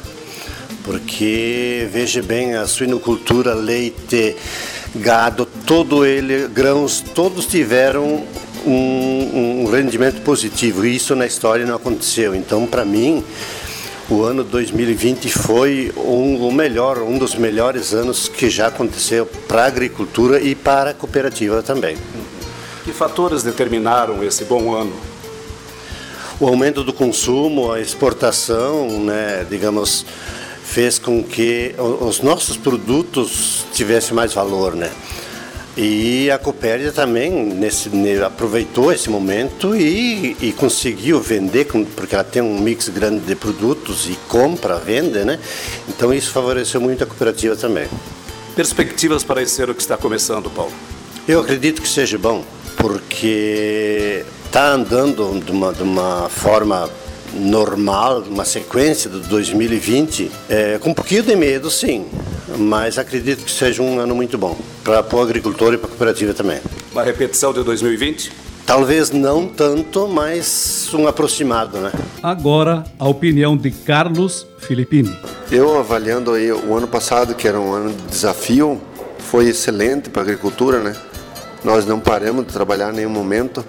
porque 0.89 1.87
veja 1.93 2.23
bem, 2.23 2.55
a 2.55 2.67
suinocultura, 2.67 3.53
leite, 3.53 4.35
gado, 4.95 5.45
todo 5.67 6.03
ele, 6.03 6.49
grãos, 6.49 7.05
todos 7.15 7.45
tiveram 7.45 8.25
um, 8.65 9.65
um 9.65 9.71
rendimento 9.71 10.23
positivo 10.23 10.87
e 10.87 10.97
isso 10.97 11.15
na 11.15 11.27
história 11.27 11.67
não 11.67 11.77
aconteceu. 11.77 12.35
Então, 12.35 12.67
para 12.67 12.87
mim, 12.87 13.23
o 14.09 14.23
ano 14.23 14.43
2020 14.43 15.29
foi 15.29 15.93
um, 15.95 16.49
o 16.49 16.51
melhor, 16.51 17.03
um 17.03 17.19
dos 17.19 17.35
melhores 17.35 17.93
anos 17.93 18.27
que 18.27 18.49
já 18.49 18.69
aconteceu 18.69 19.27
para 19.27 19.65
a 19.65 19.67
agricultura 19.67 20.41
e 20.41 20.55
para 20.55 20.93
a 20.93 20.95
cooperativa 20.95 21.63
também. 21.63 21.99
Que 22.83 22.95
fatores 22.95 23.43
determinaram 23.43 24.25
esse 24.25 24.43
bom 24.47 24.73
ano? 24.75 24.95
O 26.41 26.47
aumento 26.47 26.83
do 26.83 26.95
consumo, 26.95 27.73
a 27.73 27.79
exportação, 27.79 28.89
né, 29.01 29.45
digamos, 29.51 30.07
fez 30.69 30.99
com 30.99 31.25
que 31.25 31.75
os 31.79 32.21
nossos 32.21 32.57
produtos 32.57 33.65
tivessem 33.73 34.15
mais 34.15 34.35
valor, 34.35 34.75
né? 34.75 34.91
E 35.77 36.31
a 36.31 36.37
Copérdia 36.37 36.93
também 36.93 37.31
nesse, 37.31 37.89
aproveitou 38.25 38.93
esse 38.93 39.09
momento 39.09 39.75
e, 39.77 40.37
e, 40.41 40.53
conseguiu 40.53 41.21
vender, 41.21 41.67
porque 41.95 42.15
ela 42.15 42.25
tem 42.25 42.43
um 42.43 42.59
mix 42.59 42.89
grande 42.89 43.21
de 43.21 43.35
produtos 43.37 44.11
e 44.11 44.19
compra, 44.29 44.77
vende, 44.77 45.25
né? 45.25 45.39
Então 45.89 46.13
isso 46.13 46.33
favoreceu 46.33 46.81
muito 46.81 47.05
a 47.05 47.07
cooperativa 47.07 47.57
também. 47.57 47.87
Perspectivas 48.57 49.23
para 49.23 49.41
esse 49.41 49.63
ano 49.63 49.75
que 49.75 49.81
está 49.81 49.97
começando, 49.97 50.51
Paulo? 50.51 50.73
Eu 51.27 51.41
acredito 51.41 51.81
que 51.81 51.89
seja 51.89 52.19
bom, 52.19 52.45
porque 52.77 54.25
está 54.45 54.73
andando 54.73 55.41
de 55.45 55.53
uma, 55.53 55.73
de 55.73 55.83
uma 55.83 56.29
forma 56.29 56.91
normal, 57.35 58.25
uma 58.29 58.45
sequência 58.45 59.09
do 59.09 59.21
2020, 59.21 60.31
é, 60.49 60.79
com 60.79 60.91
um 60.91 60.95
pouquinho 60.95 61.23
de 61.23 61.37
medo, 61.37 61.71
sim, 61.71 62.07
mas 62.57 62.99
acredito 62.99 63.45
que 63.45 63.51
seja 63.51 63.83
um 63.83 63.99
ano 63.99 64.15
muito 64.15 64.39
bom 64.39 64.57
para 64.83 65.05
o 65.15 65.21
agricultor 65.21 65.75
e 65.75 65.79
para 65.79 65.87
a 65.87 65.91
cooperativa 65.91 66.33
também. 66.33 66.61
Uma 66.93 67.03
repetição 67.03 67.53
de 67.53 67.63
2020? 67.63 68.33
Talvez 68.67 69.11
não 69.11 69.47
tanto, 69.47 70.07
mas 70.07 70.91
um 70.93 71.09
aproximado, 71.09 71.79
né? 71.79 71.91
Agora, 72.23 72.85
a 72.99 73.09
opinião 73.09 73.57
de 73.57 73.71
Carlos 73.71 74.47
Filippini. 74.59 75.17
Eu 75.51 75.79
avaliando 75.79 76.33
aí 76.33 76.53
o 76.53 76.75
ano 76.75 76.87
passado, 76.87 77.35
que 77.35 77.49
era 77.49 77.59
um 77.59 77.73
ano 77.73 77.91
de 77.95 78.03
desafio, 78.09 78.79
foi 79.19 79.49
excelente 79.49 80.11
para 80.11 80.21
a 80.21 80.25
agricultura, 80.25 80.81
né? 80.81 80.95
Nós 81.65 81.87
não 81.87 81.99
paramos 81.99 82.47
de 82.47 82.53
trabalhar 82.53 82.93
em 82.93 82.97
nenhum 82.97 83.11
momento. 83.11 83.65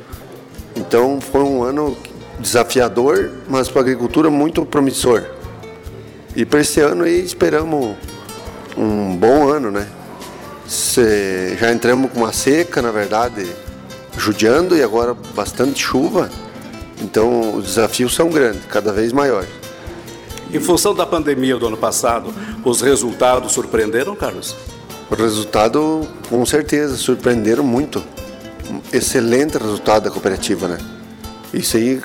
Então 0.75 1.19
foi 1.21 1.43
um 1.43 1.63
ano 1.63 1.95
desafiador, 2.39 3.29
mas 3.47 3.69
para 3.69 3.81
a 3.81 3.83
agricultura 3.83 4.29
muito 4.29 4.65
promissor. 4.65 5.23
E 6.35 6.45
para 6.45 6.61
esse 6.61 6.79
ano 6.79 7.03
aí 7.03 7.23
esperamos 7.23 7.95
um 8.77 9.15
bom 9.15 9.49
ano, 9.49 9.71
né? 9.71 9.87
Se, 10.67 11.57
já 11.57 11.71
entramos 11.71 12.11
com 12.11 12.19
uma 12.19 12.31
seca, 12.31 12.81
na 12.81 12.91
verdade, 12.91 13.47
judiando 14.17 14.75
e 14.77 14.83
agora 14.83 15.15
bastante 15.35 15.81
chuva. 15.81 16.29
Então 17.01 17.55
os 17.55 17.65
desafios 17.65 18.13
são 18.13 18.29
grandes, 18.29 18.65
cada 18.65 18.93
vez 18.93 19.11
maiores. 19.11 19.49
Em 20.51 20.59
função 20.59 20.95
da 20.95 21.05
pandemia 21.05 21.57
do 21.57 21.67
ano 21.67 21.77
passado, 21.77 22.33
os 22.63 22.81
resultados 22.81 23.51
surpreenderam, 23.51 24.15
Carlos? 24.15 24.55
O 25.09 25.15
resultado, 25.15 26.07
com 26.29 26.45
certeza, 26.45 26.95
surpreenderam 26.97 27.63
muito. 27.63 28.03
Excelente 28.93 29.57
resultado 29.57 30.03
da 30.03 30.11
cooperativa, 30.11 30.67
né? 30.67 30.77
Isso 31.53 31.77
aí 31.77 31.99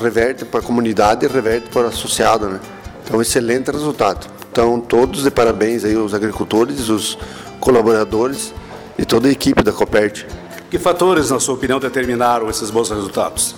reverte 0.00 0.44
para 0.44 0.60
a 0.60 0.62
comunidade 0.62 1.24
e 1.24 1.28
reverte 1.28 1.68
para 1.70 1.82
o 1.82 1.86
associado, 1.86 2.48
né? 2.48 2.60
Então, 3.04 3.20
excelente 3.22 3.70
resultado. 3.70 4.26
Então, 4.50 4.80
todos 4.80 5.22
de 5.22 5.30
parabéns 5.30 5.84
aí 5.84 5.96
os 5.96 6.14
agricultores, 6.14 6.88
os 6.88 7.18
colaboradores 7.60 8.54
e 8.98 9.04
toda 9.04 9.28
a 9.28 9.30
equipe 9.30 9.62
da 9.62 9.72
Copert. 9.72 10.24
Que 10.70 10.78
fatores, 10.78 11.30
na 11.30 11.38
sua 11.38 11.54
opinião, 11.54 11.78
determinaram 11.78 12.48
esses 12.50 12.70
bons 12.70 12.90
resultados? 12.90 13.54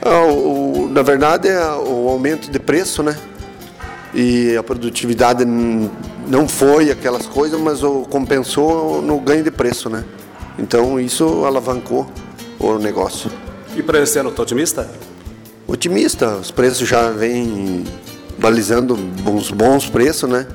Ah, 0.00 0.26
o, 0.26 0.88
na 0.90 1.02
verdade, 1.02 1.48
é 1.48 1.66
o 1.72 2.08
aumento 2.08 2.50
de 2.50 2.58
preço, 2.58 3.02
né? 3.02 3.16
E 4.14 4.56
a 4.56 4.62
produtividade 4.62 5.44
não 5.44 6.46
foi 6.46 6.90
aquelas 6.90 7.26
coisas, 7.26 7.60
mas 7.60 7.82
o 7.82 8.02
compensou 8.02 9.02
no 9.02 9.18
ganho 9.18 9.42
de 9.42 9.50
preço, 9.50 9.90
né? 9.90 10.04
Então 10.58 11.00
isso 11.00 11.44
alavancou 11.44 12.06
o 12.58 12.78
negócio. 12.78 13.30
E 13.76 13.82
para 13.82 14.00
esse 14.00 14.18
ano, 14.18 14.30
está 14.30 14.42
otimista? 14.42 14.88
Otimista. 15.66 16.36
Os 16.36 16.50
preços 16.50 16.88
já 16.88 17.10
vêm 17.10 17.84
balizando 18.38 18.98
uns 19.26 19.50
bons 19.50 19.88
preços, 19.88 20.28
né? 20.28 20.46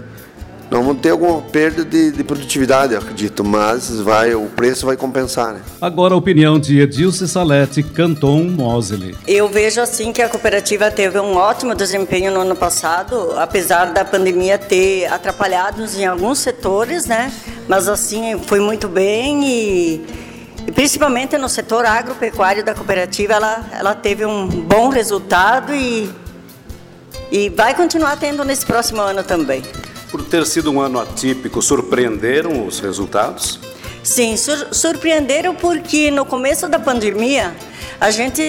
Não 0.71 0.83
vamos 0.83 1.01
ter 1.01 1.09
alguma 1.09 1.41
perda 1.41 1.83
de, 1.83 2.11
de, 2.11 2.23
produtividade, 2.23 2.93
eu 2.93 2.99
acredito, 2.99 3.43
mas 3.43 3.89
vai, 4.01 4.35
o 4.35 4.45
preço 4.45 4.85
vai 4.85 4.95
compensar. 4.95 5.53
Né? 5.53 5.61
Agora 5.81 6.13
a 6.13 6.17
opinião 6.17 6.59
de 6.59 6.79
Edilce 6.79 7.27
Salete, 7.27 7.81
Canton 7.81 8.43
Mosley. 8.43 9.15
Eu 9.27 9.49
vejo 9.49 9.81
assim 9.81 10.13
que 10.13 10.21
a 10.21 10.29
cooperativa 10.29 10.91
teve 10.91 11.19
um 11.19 11.35
ótimo 11.35 11.73
desempenho 11.73 12.31
no 12.31 12.41
ano 12.41 12.55
passado, 12.55 13.33
apesar 13.37 13.85
da 13.85 14.05
pandemia 14.05 14.59
ter 14.59 15.07
atrapalhado 15.07 15.83
em 15.97 16.05
alguns 16.05 16.37
setores, 16.37 17.07
né? 17.07 17.33
Mas 17.67 17.87
assim, 17.87 18.39
foi 18.45 18.59
muito 18.59 18.87
bem 18.87 19.43
e 19.43 20.28
e 20.28 20.28
principalmente 20.79 21.37
no 21.37 21.49
setor 21.49 21.85
agropecuário 21.85 22.63
da 22.63 22.73
cooperativa, 22.73 23.33
ela, 23.33 23.69
ela 23.73 23.93
teve 23.93 24.25
um 24.25 24.47
bom 24.47 24.87
resultado 24.87 25.75
e, 25.75 26.09
e 27.29 27.49
vai 27.49 27.75
continuar 27.75 28.15
tendo 28.15 28.45
nesse 28.45 28.65
próximo 28.65 29.01
ano 29.01 29.21
também. 29.21 29.61
Por 30.09 30.23
ter 30.23 30.45
sido 30.45 30.71
um 30.71 30.79
ano 30.79 30.97
atípico, 30.97 31.61
surpreenderam 31.61 32.65
os 32.65 32.79
resultados? 32.79 33.59
Sim, 34.01 34.37
sur 34.37 34.73
surpreenderam 34.73 35.53
porque 35.53 36.09
no 36.11 36.23
começo 36.23 36.69
da 36.69 36.79
pandemia 36.79 37.53
a 37.99 38.09
gente 38.09 38.41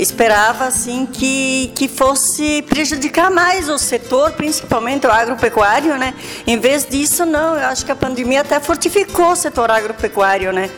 esperava 0.00 0.64
assim 0.64 1.06
que, 1.06 1.70
que 1.76 1.86
fosse 1.86 2.62
prejudicar 2.62 3.30
mais 3.30 3.68
o 3.68 3.78
setor, 3.78 4.32
principalmente 4.32 5.06
o 5.06 5.12
agropecuário, 5.12 5.96
né? 5.96 6.14
Em 6.44 6.58
vez 6.58 6.84
disso, 6.84 7.24
não, 7.24 7.54
eu 7.54 7.66
acho 7.66 7.86
que 7.86 7.92
a 7.92 7.96
pandemia 7.96 8.40
até 8.40 8.58
fortificou 8.58 9.30
o 9.30 9.36
setor 9.36 9.70
agropecuário, 9.70 10.52
né? 10.52 10.68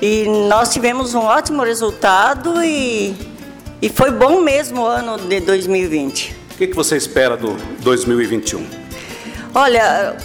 E 0.00 0.26
nós 0.48 0.72
tivemos 0.72 1.14
um 1.14 1.20
ótimo 1.20 1.62
resultado 1.62 2.62
e, 2.62 3.16
e 3.80 3.88
foi 3.88 4.10
bom 4.10 4.40
mesmo 4.40 4.82
o 4.82 4.86
ano 4.86 5.16
de 5.18 5.40
2020. 5.40 6.36
O 6.52 6.58
que, 6.58 6.66
que 6.66 6.76
você 6.76 6.96
espera 6.96 7.36
do 7.36 7.56
2021? 7.80 8.66
Olha, 9.54 10.16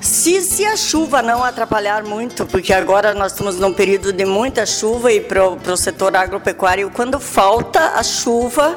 se, 0.00 0.40
se 0.42 0.64
a 0.64 0.76
chuva 0.76 1.22
não 1.22 1.42
atrapalhar 1.42 2.04
muito, 2.04 2.46
porque 2.46 2.72
agora 2.72 3.14
nós 3.14 3.32
estamos 3.32 3.58
num 3.58 3.72
período 3.72 4.12
de 4.12 4.24
muita 4.24 4.64
chuva 4.64 5.12
e 5.12 5.20
para 5.20 5.44
o 5.44 5.76
setor 5.76 6.16
agropecuário, 6.16 6.90
quando 6.90 7.18
falta 7.18 7.94
a 7.96 8.02
chuva, 8.02 8.76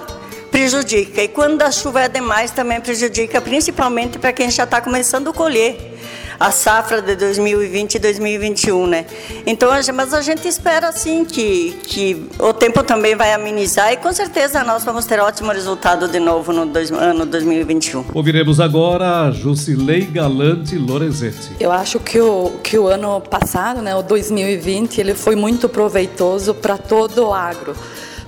prejudica. 0.50 1.22
E 1.22 1.28
quando 1.28 1.62
a 1.62 1.72
chuva 1.72 2.02
é 2.02 2.10
demais, 2.10 2.50
também 2.50 2.82
prejudica, 2.82 3.40
principalmente 3.40 4.18
para 4.18 4.34
quem 4.34 4.50
já 4.50 4.64
está 4.64 4.82
começando 4.82 5.30
a 5.30 5.34
colher 5.34 5.96
a 6.40 6.52
safra 6.52 7.02
de 7.02 7.16
2020 7.16 7.96
e 7.96 8.00
2021, 8.00 8.88
né? 8.88 9.06
Então, 9.46 9.70
mas 9.94 10.14
a 10.14 10.22
gente 10.22 10.48
espera 10.48 10.88
assim 10.88 11.26
que, 11.26 11.78
que 11.84 12.28
o 12.40 12.54
tempo 12.54 12.84
também 12.84 13.16
vai 13.16 13.34
amenizar 13.34 13.92
e 13.92 13.98
com 13.98 14.12
certeza 14.14 14.64
nós 14.64 14.84
vamos 14.84 15.06
ter 15.06 15.20
ótimo 15.20 15.52
resultado 15.52 16.08
de 16.08 16.20
novo 16.20 16.54
no 16.54 16.66
dois, 16.66 16.92
ano 16.92 17.26
2021. 17.26 18.06
Ouviremos 18.14 18.60
agora 18.60 19.24
a 19.24 19.32
Jusilei 19.32 20.02
Galante 20.06 20.76
Lorenzetti. 20.78 21.52
Eu 21.60 21.72
acho 21.72 22.00
que 22.00 22.20
o, 22.20 22.60
que 22.64 22.78
o 22.78 22.88
ano 22.88 23.20
passado, 23.22 23.82
né, 23.82 23.96
o 23.96 24.04
2020, 24.04 25.00
ele 25.00 25.16
foi 25.16 25.36
muito 25.36 25.68
proveitoso 25.68 26.54
para 26.54 26.78
todo 26.78 27.28
o 27.28 27.34
agro, 27.34 27.76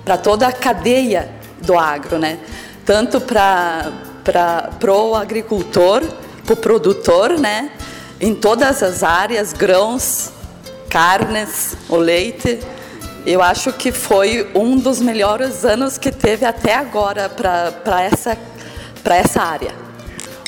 para 0.04 0.16
toda 0.16 0.48
a 0.48 0.52
cadeia 0.52 1.30
do 1.60 1.78
agro, 1.78 2.18
né? 2.18 2.38
Tanto 2.84 3.20
para 3.20 3.92
o 4.88 5.14
agricultor, 5.14 6.02
para 6.44 6.54
o 6.54 6.56
produtor, 6.56 7.38
né? 7.38 7.70
Em 8.20 8.34
todas 8.34 8.82
as 8.82 9.02
áreas, 9.02 9.52
grãos, 9.52 10.30
carnes, 10.90 11.74
o 11.88 11.96
leite. 11.96 12.60
Eu 13.24 13.42
acho 13.42 13.72
que 13.72 13.90
foi 13.92 14.50
um 14.54 14.76
dos 14.76 15.00
melhores 15.00 15.64
anos 15.64 15.96
que 15.96 16.10
teve 16.10 16.44
até 16.44 16.74
agora 16.74 17.28
para 17.28 18.02
essa, 18.02 18.36
essa 19.04 19.42
área. 19.42 19.74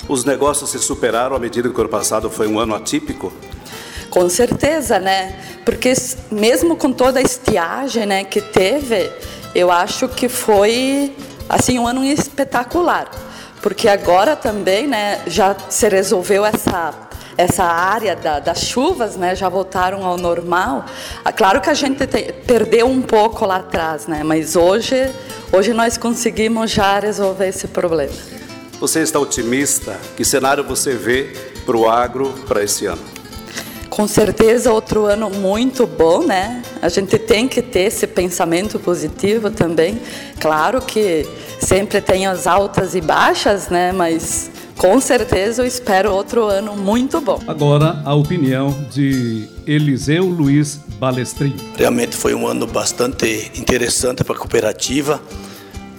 Os 0.09 0.25
negócios 0.25 0.71
se 0.71 0.79
superaram 0.79 1.35
à 1.35 1.39
medida 1.39 1.69
que 1.71 1.77
o 1.77 1.81
ano 1.81 1.89
passado 1.89 2.29
foi 2.29 2.47
um 2.47 2.59
ano 2.59 2.75
atípico? 2.75 3.33
Com 4.11 4.29
certeza, 4.29 4.99
né? 4.99 5.39
Porque 5.65 5.95
mesmo 6.31 6.77
com 6.77 6.93
toda 6.93 7.19
a 7.21 7.23
estiagem 7.23 8.05
né, 8.05 8.25
que 8.25 8.41
teve, 8.41 9.11
eu 9.55 9.71
acho 9.71 10.09
que 10.09 10.29
foi 10.29 11.15
assim 11.49 11.79
um 11.79 11.87
ano 11.87 12.05
espetacular. 12.05 13.11
Porque 13.63 13.89
agora 13.89 14.35
também 14.35 14.87
né, 14.87 15.23
já 15.27 15.57
se 15.71 15.89
resolveu 15.89 16.45
essa 16.45 16.93
essa 17.37 17.65
área 17.65 18.15
da, 18.15 18.39
das 18.39 18.61
chuvas, 18.63 19.17
né, 19.17 19.35
já 19.35 19.49
voltaram 19.49 20.05
ao 20.05 20.17
normal. 20.17 20.85
Ah, 21.25 21.33
claro 21.33 21.61
que 21.61 21.71
a 21.71 21.75
gente 21.75 22.07
te, 22.07 22.33
perdeu 22.47 22.87
um 22.87 23.03
pouco 23.03 23.45
lá 23.47 23.57
atrás, 23.57 24.07
né, 24.07 24.23
mas 24.23 24.57
hoje, 24.57 25.11
hoje 25.53 25.73
nós 25.73 25.97
conseguimos 25.97 26.71
já 26.71 26.99
resolver 26.99 27.49
esse 27.49 27.69
problema. 27.69 28.13
Você 28.81 29.01
está 29.01 29.19
otimista? 29.19 29.97
Que 30.17 30.25
cenário 30.25 30.65
você 30.65 30.95
vê 30.95 31.33
para 31.65 31.77
o 31.77 31.89
agro 31.89 32.35
para 32.49 32.65
esse 32.65 32.87
ano? 32.87 33.03
Com 33.89 34.09
certeza 34.09 34.73
outro 34.73 35.05
ano 35.05 35.29
muito 35.29 35.87
bom, 35.87 36.25
né? 36.25 36.63
A 36.81 36.89
gente 36.89 37.19
tem 37.19 37.47
que 37.47 37.61
ter 37.61 37.81
esse 37.81 38.07
pensamento 38.07 38.79
positivo 38.79 39.51
também. 39.51 40.01
Claro 40.41 40.81
que 40.81 41.29
sempre 41.61 42.01
tem 42.01 42.27
as 42.27 42.47
altas 42.47 42.95
e 42.95 43.03
baixas, 43.03 43.69
né? 43.69 43.93
Mas 43.93 44.51
com 44.77 45.01
certeza 45.01 45.63
eu 45.63 45.67
espero 45.67 46.13
outro 46.13 46.47
ano 46.47 46.77
muito 46.77 47.21
bom. 47.21 47.41
Agora, 47.47 48.03
a 48.05 48.15
opinião 48.15 48.77
de 48.91 49.49
Eliseu 49.67 50.25
Luiz 50.25 50.81
Balestrin. 50.99 51.55
Realmente 51.77 52.17
foi 52.17 52.35
um 52.35 52.47
ano 52.47 52.67
bastante 52.67 53.51
interessante 53.57 54.25
para 54.25 54.35
a 54.35 54.39
cooperativa, 54.39 55.21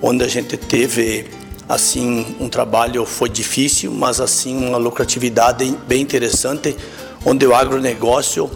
onde 0.01 0.23
a 0.23 0.27
gente 0.27 0.57
teve 0.57 1.25
assim 1.67 2.36
um 2.39 2.49
trabalho 2.49 3.05
foi 3.05 3.29
difícil, 3.29 3.91
mas 3.91 4.19
assim 4.19 4.67
uma 4.67 4.77
lucratividade 4.77 5.77
bem 5.88 6.01
interessante, 6.01 6.75
onde 7.25 7.45
o 7.45 7.55
agronegócio 7.55 8.49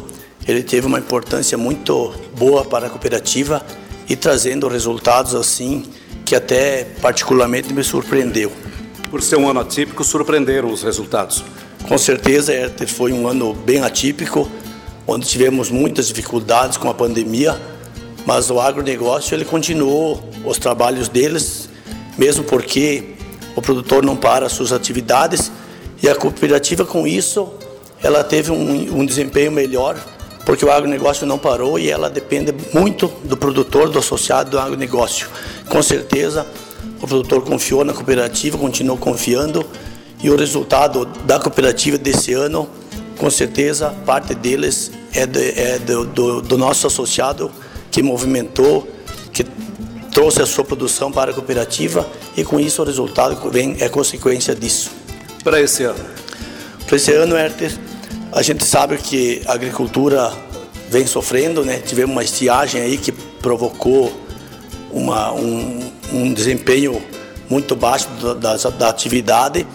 ele 0.47 0.63
teve 0.63 0.88
uma 0.88 0.99
importância 0.99 1.58
muito 1.58 2.13
boa 2.38 2.63
para 2.63 2.88
a 2.88 2.89
cooperativa 2.89 3.62
e 4.10 4.15
trazendo 4.15 4.67
resultados 4.67 5.36
assim 5.36 5.86
que 6.23 6.36
até 6.36 6.86
particularmente 7.01 7.73
me 7.73 7.84
surpreendeu. 7.84 8.51
Por 9.10 9.22
ser 9.22 9.38
um 9.38 9.50
ano 9.50 9.62
atípico, 9.62 10.04
surpreenderam 10.04 10.72
os 10.72 10.84
resultados. 10.84 11.43
Com 11.88 11.98
certeza, 11.98 12.54
Herter, 12.54 12.88
foi 12.88 13.13
um 13.13 13.28
ano 13.28 13.54
bem 13.54 13.82
atípico, 13.82 14.50
onde 15.08 15.26
tivemos 15.26 15.70
muitas 15.70 16.08
dificuldades 16.08 16.76
com 16.76 16.89
a 16.89 16.93
pandemia, 16.93 17.60
mas 18.26 18.50
o 18.50 18.60
agronegócio 18.60 19.34
ele 19.34 19.46
continuou 19.46 20.22
os 20.43 20.58
trabalhos 20.58 21.08
deles, 21.08 21.70
mesmo 22.17 22.43
porque 22.43 23.15
o 23.56 23.62
produtor 23.62 24.04
não 24.04 24.17
para 24.17 24.50
suas 24.50 24.74
atividades 24.74 25.50
e 26.04 26.10
a 26.10 26.15
cooperativa 26.15 26.86
com 26.86 27.08
isso 27.08 27.54
ela 28.04 28.24
teve 28.24 28.52
um, 28.52 29.00
um 29.00 29.06
desempenho 29.06 29.52
melhor 29.52 29.98
porque 30.46 30.63
o 30.63 30.72
agronegócio 30.72 31.26
não 31.26 31.38
parou 31.38 31.80
e 31.80 31.89
ela 31.89 32.10
depende 32.10 32.54
muito 32.74 33.08
do 33.24 33.36
produtor, 33.36 33.89
do 33.89 34.00
associado 34.00 34.52
do 34.52 34.60
agronegócio. 34.60 35.28
Com 35.67 35.82
certeza, 35.82 36.48
o 37.01 37.07
produtor 37.07 37.43
confiou 37.43 37.83
na 37.83 37.93
cooperativa, 37.93 38.57
continuou 38.57 38.97
confiando 38.97 39.65
e 40.21 40.29
o 40.29 40.36
resultado 40.36 41.05
da 41.25 41.39
cooperativa 41.39 41.97
desse 41.97 42.33
ano, 42.33 42.67
com 43.17 43.29
certeza, 43.29 43.93
parte 44.05 44.33
deles 44.33 44.91
é, 45.13 45.25
de, 45.25 45.60
é 45.60 45.79
do, 45.79 46.05
do, 46.05 46.41
do 46.41 46.57
nosso 46.57 46.88
associado 46.88 47.51
que 47.91 48.01
movimentou, 48.01 48.88
que 49.31 49.45
trouxe 50.12 50.41
a 50.41 50.45
sua 50.45 50.63
produção 50.63 51.12
para 51.12 51.31
a 51.31 51.33
cooperativa 51.33 52.07
e 52.36 52.43
com 52.43 52.60
isso 52.60 52.81
o 52.81 52.86
resultado 52.86 53.49
vem 53.51 53.77
é 53.79 53.88
consequência 53.88 54.55
disso. 54.55 54.91
Para 55.43 55.62
esse 55.62 55.83
ano? 55.83 56.03
Para 56.88 56.95
esse 56.95 57.12
ano, 57.12 57.38
Herter, 57.38 57.71
a 58.31 58.41
gente 58.41 58.63
sabe 58.65 58.97
que 58.97 59.41
a 59.45 59.53
agricultura 59.53 60.33
vem 60.89 61.05
sofrendo, 61.05 61.63
né? 61.63 61.79
Tivemos 61.79 62.12
uma 62.12 62.23
estiagem 62.23 62.81
aí 62.81 62.97
que 62.97 63.12
provocou 63.12 64.12
uma, 64.91 65.31
um, 65.33 65.87
um 66.12 66.34
desempenho 66.34 67.02
muito 67.50 67.76
baixo 67.76 68.08
da, 68.22 68.34
da, 68.34 68.70
da 68.70 68.89
atividade, 68.89 69.65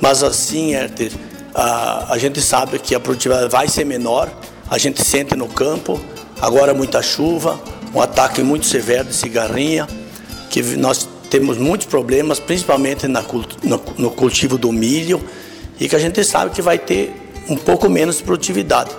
mas 0.00 0.22
assim, 0.22 0.74
Herter, 0.74 1.12
a, 1.54 2.12
a 2.12 2.18
gente 2.18 2.40
sabe 2.40 2.78
que 2.78 2.94
a 2.94 3.00
produtividade 3.00 3.50
vai 3.50 3.68
ser 3.68 3.84
menor, 3.84 4.30
a 4.70 4.78
gente 4.78 5.02
sente 5.04 5.34
no 5.34 5.48
campo, 5.48 6.00
agora 6.40 6.72
muita 6.72 7.02
chuva, 7.02 7.60
um 7.94 8.00
ataque 8.00 8.42
muito 8.42 8.66
severo 8.66 9.08
de 9.08 9.14
cigarrinha, 9.14 9.86
que 10.50 10.62
nós 10.76 11.08
temos 11.30 11.58
muitos 11.58 11.86
problemas, 11.86 12.40
principalmente 12.40 13.06
na, 13.06 13.22
no, 13.62 13.82
no 13.98 14.10
cultivo 14.10 14.56
do 14.56 14.72
milho, 14.72 15.22
e 15.78 15.88
que 15.88 15.96
a 15.96 15.98
gente 15.98 16.22
sabe 16.24 16.50
que 16.50 16.62
vai 16.62 16.78
ter 16.78 17.14
um 17.48 17.56
pouco 17.56 17.88
menos 17.88 18.18
de 18.18 18.24
produtividade. 18.24 18.90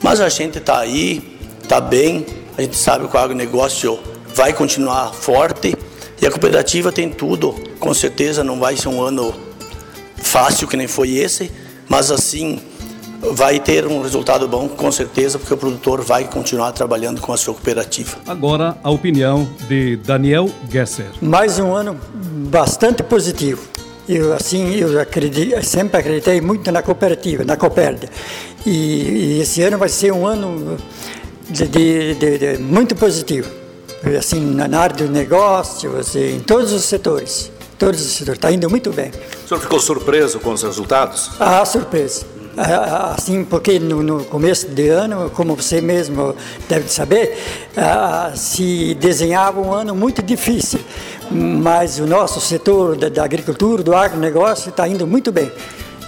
Mas 0.00 0.20
a 0.20 0.28
gente 0.28 0.58
está 0.58 0.78
aí, 0.78 1.38
está 1.62 1.80
bem, 1.80 2.26
a 2.56 2.62
gente 2.62 2.76
sabe 2.76 3.06
que 3.06 3.16
o 3.16 3.18
agronegócio 3.18 3.98
vai 4.34 4.52
continuar 4.52 5.12
forte 5.12 5.74
e 6.22 6.26
a 6.26 6.30
cooperativa 6.30 6.92
tem 6.92 7.10
tudo. 7.10 7.52
Com 7.80 7.92
certeza 7.92 8.44
não 8.44 8.60
vai 8.60 8.76
ser 8.76 8.86
um 8.86 9.02
ano 9.02 9.34
fácil 10.16 10.68
que 10.68 10.76
nem 10.76 10.86
foi 10.86 11.16
esse, 11.16 11.50
mas 11.88 12.12
assim 12.12 12.60
vai 13.32 13.58
ter 13.58 13.86
um 13.86 14.02
resultado 14.02 14.48
bom, 14.48 14.68
com 14.68 14.90
certeza, 14.90 15.38
porque 15.38 15.52
o 15.52 15.56
produtor 15.56 16.00
vai 16.00 16.24
continuar 16.24 16.72
trabalhando 16.72 17.20
com 17.20 17.32
a 17.32 17.36
sua 17.36 17.54
cooperativa. 17.54 18.16
Agora, 18.26 18.76
a 18.82 18.90
opinião 18.90 19.48
de 19.68 19.96
Daniel 19.96 20.48
Gesser. 20.70 21.06
Mais 21.20 21.58
um 21.58 21.72
ano 21.72 21.98
bastante 22.48 23.02
positivo. 23.02 23.62
Eu 24.08 24.32
assim, 24.32 24.74
eu 24.74 25.00
acredito, 25.00 25.60
sempre 25.64 26.00
acreditei 26.00 26.40
muito 26.40 26.70
na 26.70 26.82
cooperativa, 26.82 27.44
na 27.44 27.56
Copérdia. 27.56 28.08
E, 28.66 28.70
e 28.70 29.40
esse 29.40 29.62
ano 29.62 29.78
vai 29.78 29.88
ser 29.88 30.12
um 30.12 30.26
ano 30.26 30.76
de, 31.48 31.66
de, 31.68 32.14
de, 32.14 32.38
de 32.38 32.58
muito 32.58 32.96
positivo. 32.96 33.61
Assim, 34.18 34.40
na 34.40 34.80
área 34.80 34.96
dos 34.96 35.10
negócios, 35.10 36.16
em 36.16 36.40
todos 36.40 36.72
os 36.72 36.84
setores. 36.84 37.52
Todos 37.78 38.00
os 38.00 38.12
setores. 38.12 38.38
Está 38.38 38.50
indo 38.50 38.68
muito 38.68 38.92
bem. 38.92 39.10
O 39.44 39.48
senhor 39.48 39.60
ficou 39.60 39.78
surpreso 39.78 40.40
com 40.40 40.52
os 40.52 40.62
resultados? 40.62 41.30
Ah, 41.38 41.64
surpresa. 41.64 42.26
Ah, 42.56 43.14
assim, 43.16 43.44
porque 43.44 43.78
no, 43.78 44.02
no, 44.02 44.24
começo 44.24 44.68
de 44.68 44.88
ano, 44.88 45.30
como 45.30 45.56
você 45.56 45.80
mesmo 45.80 46.36
deve 46.68 46.88
saber, 46.88 47.38
ah, 47.76 48.32
se 48.34 48.94
desenhava 48.94 49.60
um 49.60 49.72
ano 49.72 49.94
muito 49.94 50.20
difícil, 50.22 50.80
mas 51.30 51.98
o 51.98 52.06
nosso 52.06 52.40
setor 52.40 52.96
da, 52.96 53.08
da 53.08 53.24
agricultura, 53.24 53.82
do 53.82 53.94
agronegócio, 53.94 54.68
está 54.68 54.86
indo 54.86 55.06
muito 55.06 55.32
bem. 55.32 55.50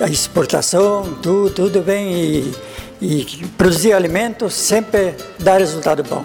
A 0.00 0.06
exportação, 0.06 1.16
tudo, 1.22 1.50
tudo 1.50 1.80
bem, 1.80 2.12
e, 2.12 2.54
e 3.00 3.24
produzir 3.56 3.92
alimentos 3.94 4.52
sempre 4.52 5.14
dá 5.38 5.56
resultado 5.56 6.02
bom. 6.02 6.24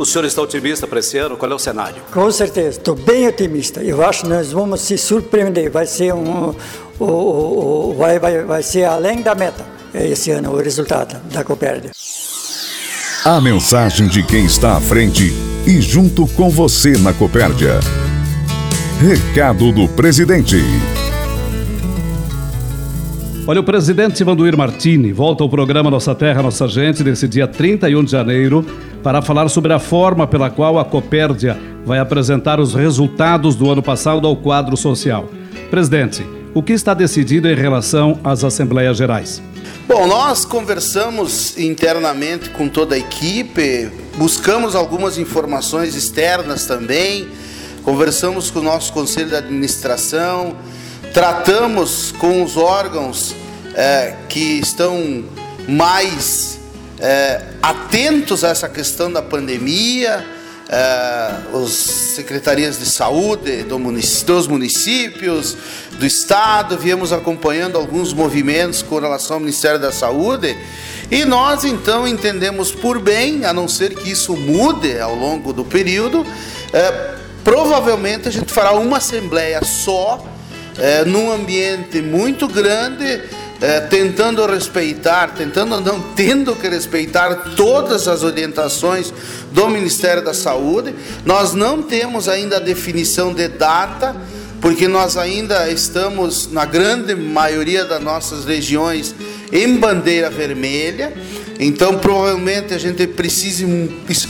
O 0.00 0.06
senhor 0.06 0.24
está 0.24 0.40
otimista 0.40 0.86
para 0.86 0.98
esse 0.98 1.18
ano? 1.18 1.36
Qual 1.36 1.52
é 1.52 1.54
o 1.54 1.58
cenário? 1.58 2.02
Com 2.10 2.30
certeza, 2.30 2.78
estou 2.78 2.94
bem 2.94 3.28
otimista. 3.28 3.82
Eu 3.82 4.02
acho 4.02 4.22
que 4.22 4.28
nós 4.28 4.50
vamos 4.50 4.80
se 4.80 4.96
surpreender. 4.96 5.70
Vai 5.70 5.84
ser 5.84 6.14
um, 6.14 6.54
o, 6.98 7.04
o, 7.04 7.90
o, 7.90 7.94
vai, 7.98 8.18
vai, 8.18 8.42
vai 8.42 8.62
ser 8.62 8.84
além 8.84 9.20
da 9.20 9.34
meta 9.34 9.62
esse 9.92 10.30
ano 10.30 10.52
o 10.52 10.56
resultado 10.56 11.20
da 11.30 11.44
Copérdia. 11.44 11.90
A 13.26 13.42
mensagem 13.42 14.08
de 14.08 14.22
quem 14.22 14.46
está 14.46 14.78
à 14.78 14.80
frente 14.80 15.34
e 15.66 15.82
junto 15.82 16.26
com 16.28 16.48
você 16.48 16.92
na 16.96 17.12
Copérdia. 17.12 17.78
Recado 19.02 19.70
do 19.70 19.86
presidente. 19.86 20.56
Olha, 23.46 23.60
o 23.60 23.64
presidente 23.64 24.22
Vanduir 24.22 24.56
Martini 24.56 25.12
volta 25.12 25.42
ao 25.42 25.48
programa 25.48 25.90
Nossa 25.90 26.14
Terra, 26.14 26.42
Nossa 26.42 26.68
Gente 26.68 27.02
nesse 27.02 27.26
dia 27.26 27.48
31 27.48 28.04
de 28.04 28.10
janeiro 28.10 28.64
para 29.02 29.22
falar 29.22 29.48
sobre 29.48 29.72
a 29.72 29.78
forma 29.78 30.26
pela 30.26 30.50
qual 30.50 30.78
a 30.78 30.84
Copérdia 30.84 31.58
vai 31.84 31.98
apresentar 31.98 32.60
os 32.60 32.74
resultados 32.74 33.56
do 33.56 33.70
ano 33.70 33.82
passado 33.82 34.26
ao 34.26 34.36
quadro 34.36 34.76
social. 34.76 35.28
Presidente, 35.70 36.24
o 36.54 36.62
que 36.62 36.74
está 36.74 36.92
decidido 36.92 37.48
em 37.48 37.54
relação 37.54 38.20
às 38.22 38.44
Assembleias 38.44 38.98
Gerais? 38.98 39.42
Bom, 39.88 40.06
nós 40.06 40.44
conversamos 40.44 41.58
internamente 41.58 42.50
com 42.50 42.68
toda 42.68 42.94
a 42.94 42.98
equipe, 42.98 43.90
buscamos 44.16 44.76
algumas 44.76 45.16
informações 45.16 45.96
externas 45.96 46.66
também, 46.66 47.26
conversamos 47.82 48.50
com 48.50 48.60
o 48.60 48.62
nosso 48.62 48.92
Conselho 48.92 49.30
de 49.30 49.36
Administração, 49.36 50.54
tratamos 51.12 52.12
com 52.12 52.42
os 52.42 52.56
órgãos 52.56 53.34
é, 53.74 54.14
que 54.28 54.60
estão 54.60 55.24
mais 55.68 56.58
é, 56.98 57.42
atentos 57.62 58.44
a 58.44 58.50
essa 58.50 58.68
questão 58.68 59.12
da 59.12 59.20
pandemia, 59.20 60.24
é, 60.68 61.56
as 61.64 61.70
secretarias 61.72 62.78
de 62.78 62.86
saúde 62.86 63.64
do 63.64 63.78
munic 63.78 64.24
dos 64.24 64.46
municípios, 64.46 65.56
do 65.98 66.06
estado, 66.06 66.78
viemos 66.78 67.12
acompanhando 67.12 67.76
alguns 67.76 68.12
movimentos 68.12 68.80
com 68.80 68.98
relação 69.00 69.36
ao 69.36 69.40
Ministério 69.40 69.80
da 69.80 69.90
Saúde. 69.90 70.56
E 71.10 71.24
nós 71.24 71.64
então 71.64 72.06
entendemos 72.06 72.70
por 72.70 73.00
bem, 73.00 73.44
a 73.44 73.52
não 73.52 73.66
ser 73.66 73.94
que 73.96 74.12
isso 74.12 74.36
mude 74.36 75.00
ao 75.00 75.16
longo 75.16 75.52
do 75.52 75.64
período, 75.64 76.24
é, 76.72 77.14
provavelmente 77.42 78.28
a 78.28 78.30
gente 78.30 78.52
fará 78.52 78.72
uma 78.72 78.98
assembleia 78.98 79.60
só 79.64 80.24
é, 80.80 81.04
num 81.04 81.30
ambiente 81.30 82.00
muito 82.00 82.48
grande, 82.48 83.22
é, 83.60 83.80
tentando 83.80 84.44
respeitar, 84.46 85.34
tentando 85.34 85.78
não 85.80 86.00
tendo 86.16 86.56
que 86.56 86.66
respeitar 86.66 87.52
todas 87.54 88.08
as 88.08 88.22
orientações 88.22 89.12
do 89.52 89.68
Ministério 89.68 90.24
da 90.24 90.32
Saúde. 90.32 90.94
Nós 91.26 91.52
não 91.52 91.82
temos 91.82 92.28
ainda 92.28 92.56
a 92.56 92.60
definição 92.60 93.34
de 93.34 93.46
data, 93.48 94.16
porque 94.62 94.88
nós 94.88 95.16
ainda 95.18 95.70
estamos, 95.70 96.50
na 96.50 96.64
grande 96.64 97.14
maioria 97.14 97.84
das 97.84 98.02
nossas 98.02 98.46
regiões, 98.46 99.14
em 99.52 99.76
bandeira 99.76 100.30
vermelha. 100.30 101.12
Então, 101.58 101.98
provavelmente 101.98 102.72
a 102.72 102.78
gente 102.78 103.06
precisa 103.06 103.66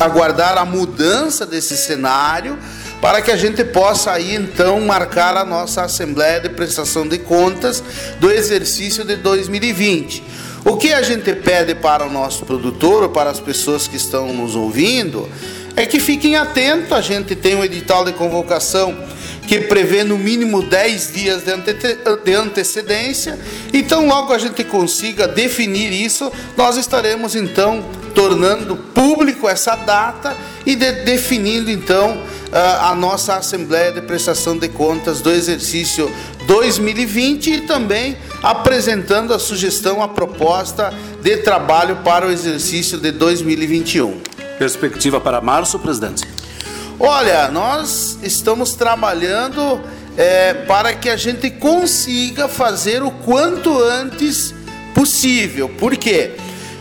aguardar 0.01 0.59
a 0.59 0.65
mudança 0.65 1.47
desse 1.47 1.77
cenário 1.77 2.59
para 3.01 3.23
que 3.23 3.31
a 3.31 3.37
gente 3.37 3.65
possa 3.65 4.13
aí 4.13 4.35
então 4.35 4.81
marcar 4.81 5.37
a 5.37 5.45
nossa 5.45 5.83
Assembleia 5.83 6.41
de 6.41 6.51
Prestação 6.51 7.09
de 7.09 7.19
Contas 7.19 7.83
do 8.19 8.31
exercício 8.31 9.05
de 9.05 9.17
2020. 9.17 10.23
O 10.65 10.77
que 10.77 10.93
a 10.93 11.03
gente 11.03 11.33
pede 11.35 11.75
para 11.75 12.07
o 12.07 12.11
nosso 12.11 12.45
produtor 12.45 13.09
para 13.09 13.31
as 13.31 13.41
pessoas 13.41 13.89
que 13.89 13.97
estão 13.97 14.33
nos 14.33 14.55
ouvindo 14.55 15.27
é 15.75 15.87
que 15.87 15.99
fiquem 15.99 16.37
atentos, 16.37 16.93
a 16.93 17.01
gente 17.01 17.35
tem 17.35 17.55
um 17.55 17.65
edital 17.65 18.05
de 18.05 18.13
convocação 18.13 18.95
que 19.51 19.63
prevê 19.63 20.05
no 20.05 20.17
mínimo 20.17 20.63
10 20.63 21.13
dias 21.13 21.43
de, 21.43 21.51
ante 21.51 21.75
de 22.25 22.35
antecedência. 22.35 23.37
Então, 23.75 24.07
logo 24.07 24.33
a 24.33 24.39
gente 24.39 24.63
consiga 24.63 25.27
definir 25.27 25.93
isso, 25.93 26.31
nós 26.57 26.77
estaremos 26.77 27.35
então 27.35 27.85
tornando 28.15 28.77
público 28.77 29.49
essa 29.49 29.75
data 29.75 30.37
e 30.65 30.77
de, 30.77 30.93
definindo 31.03 31.69
então 31.69 32.23
a 32.53 32.95
nossa 32.95 33.35
Assembleia 33.35 33.91
de 33.91 34.01
Prestação 34.03 34.57
de 34.57 34.69
Contas 34.69 35.21
do 35.21 35.33
exercício 35.33 36.09
2020 36.47 37.51
e 37.51 37.61
também 37.63 38.17
apresentando 38.45 39.35
a 39.35 39.39
sugestão, 39.41 40.01
a 40.01 40.07
proposta 40.07 40.95
de 41.21 41.39
trabalho 41.39 41.97
para 42.05 42.25
o 42.25 42.31
exercício 42.31 42.99
de 42.99 43.11
2021. 43.11 44.21
Perspectiva 44.61 45.21
para 45.21 45.41
março, 45.41 45.77
presidente? 45.81 46.40
Olha, 47.03 47.49
nós 47.49 48.19
estamos 48.23 48.75
trabalhando 48.75 49.81
é, 50.19 50.53
para 50.53 50.93
que 50.93 51.09
a 51.09 51.17
gente 51.17 51.51
consiga 51.51 52.47
fazer 52.47 53.03
o 53.03 53.11
quanto 53.11 53.83
antes 53.83 54.55
possível. 54.95 55.67
Por 55.67 55.97
quê? 55.97 56.33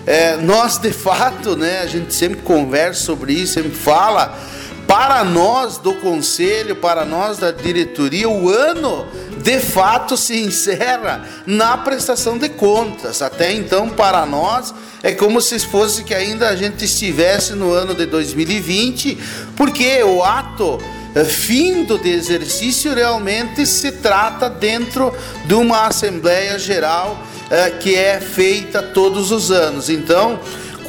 É, 0.05 0.35
nós, 0.35 0.77
de 0.77 0.91
fato, 0.91 1.55
né, 1.55 1.79
a 1.79 1.87
gente 1.87 2.13
sempre 2.13 2.41
conversa 2.41 3.01
sobre 3.01 3.31
isso, 3.31 3.53
sempre 3.53 3.71
fala 3.71 4.37
para 4.85 5.23
nós 5.23 5.77
do 5.77 5.93
conselho, 5.93 6.75
para 6.75 7.05
nós 7.05 7.37
da 7.37 7.51
diretoria, 7.51 8.27
o 8.27 8.49
ano 8.49 9.07
de 9.49 9.59
fato 9.59 10.15
se 10.15 10.37
encerra 10.37 11.27
na 11.43 11.75
prestação 11.75 12.37
de 12.37 12.49
contas. 12.49 13.19
Até 13.23 13.51
então, 13.51 13.89
para 13.89 14.23
nós, 14.23 14.71
é 15.01 15.11
como 15.11 15.41
se 15.41 15.57
fosse 15.57 16.03
que 16.03 16.13
ainda 16.13 16.49
a 16.49 16.55
gente 16.55 16.85
estivesse 16.85 17.53
no 17.53 17.71
ano 17.71 17.95
de 17.95 18.05
2020, 18.05 19.17
porque 19.55 20.03
o 20.03 20.23
ato 20.23 20.79
eh, 21.15 21.25
findo 21.25 21.97
de 21.97 22.11
exercício 22.11 22.93
realmente 22.93 23.65
se 23.65 23.93
trata 23.93 24.51
dentro 24.51 25.11
de 25.45 25.55
uma 25.55 25.87
Assembleia 25.87 26.59
Geral 26.59 27.19
eh, 27.49 27.71
que 27.71 27.95
é 27.95 28.19
feita 28.19 28.83
todos 28.83 29.31
os 29.31 29.49
anos. 29.49 29.89
Então, 29.89 30.39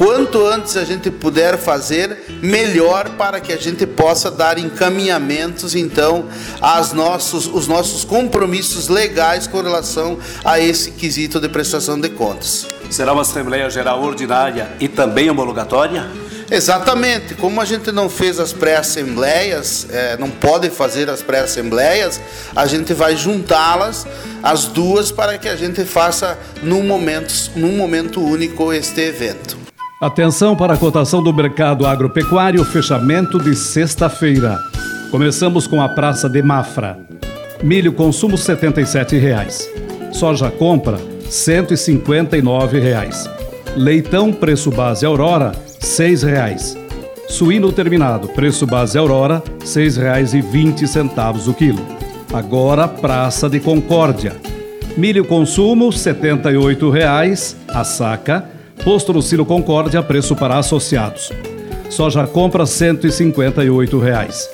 Quanto 0.03 0.47
antes 0.47 0.77
a 0.77 0.83
gente 0.83 1.11
puder 1.11 1.59
fazer, 1.59 2.23
melhor 2.41 3.07
para 3.19 3.39
que 3.39 3.53
a 3.53 3.57
gente 3.57 3.85
possa 3.85 4.31
dar 4.31 4.57
encaminhamentos, 4.57 5.75
então, 5.75 6.25
aos 6.59 6.91
nossos, 6.91 7.45
os 7.45 7.67
nossos 7.67 8.03
compromissos 8.03 8.87
legais 8.87 9.45
com 9.45 9.61
relação 9.61 10.17
a 10.43 10.59
esse 10.59 10.89
quesito 10.89 11.39
de 11.39 11.47
prestação 11.47 11.99
de 11.99 12.09
contas. 12.09 12.65
Será 12.89 13.13
uma 13.13 13.21
Assembleia 13.21 13.69
Geral 13.69 14.01
Ordinária 14.01 14.71
e 14.79 14.87
também 14.87 15.29
homologatória? 15.29 16.09
Exatamente, 16.49 17.35
como 17.35 17.61
a 17.61 17.65
gente 17.65 17.91
não 17.91 18.09
fez 18.09 18.39
as 18.39 18.51
pré-assembleias, 18.51 19.85
é, 19.91 20.17
não 20.17 20.31
pode 20.31 20.71
fazer 20.71 21.11
as 21.11 21.21
pré-assembleias, 21.21 22.19
a 22.55 22.65
gente 22.65 22.91
vai 22.95 23.15
juntá-las, 23.15 24.07
as 24.41 24.65
duas, 24.65 25.11
para 25.11 25.37
que 25.37 25.47
a 25.47 25.55
gente 25.55 25.85
faça 25.85 26.39
num 26.63 26.81
momento, 26.81 27.51
num 27.55 27.77
momento 27.77 28.19
único 28.19 28.73
este 28.73 28.99
evento. 29.01 29.60
Atenção 30.01 30.55
para 30.55 30.73
a 30.73 30.77
cotação 30.77 31.21
do 31.21 31.31
mercado 31.31 31.85
agropecuário, 31.85 32.65
fechamento 32.65 33.37
de 33.37 33.55
sexta-feira. 33.55 34.57
Começamos 35.11 35.67
com 35.67 35.79
a 35.79 35.87
Praça 35.87 36.27
de 36.27 36.41
Mafra. 36.41 36.97
Milho 37.61 37.93
consumo 37.93 38.35
R$ 38.35 38.41
77,00. 38.41 40.11
Soja 40.11 40.49
compra 40.49 40.97
R$ 40.97 41.03
159,00. 41.29 43.29
Leitão 43.75 44.33
preço 44.33 44.71
base 44.71 45.05
Aurora 45.05 45.51
R$ 45.51 45.57
6,00. 45.79 46.75
Suíno 47.29 47.71
terminado 47.71 48.27
preço 48.29 48.65
base 48.65 48.97
Aurora 48.97 49.43
R$ 49.59 49.63
6,20 49.63 51.47
o 51.47 51.53
quilo. 51.53 51.85
Agora 52.33 52.87
Praça 52.87 53.47
de 53.47 53.59
Concórdia. 53.59 54.35
Milho 54.97 55.25
consumo 55.25 55.91
R$ 55.91 55.95
78,00 55.95 57.55
a 57.67 57.83
saca 57.83 58.49
Posto 58.83 59.13
no 59.13 59.21
Silo 59.21 59.45
Concórdia, 59.45 60.01
preço 60.01 60.35
para 60.35 60.57
associados. 60.57 61.31
Soja 61.89 62.25
compra 62.25 62.65
158 62.65 63.99
reais. 63.99 64.49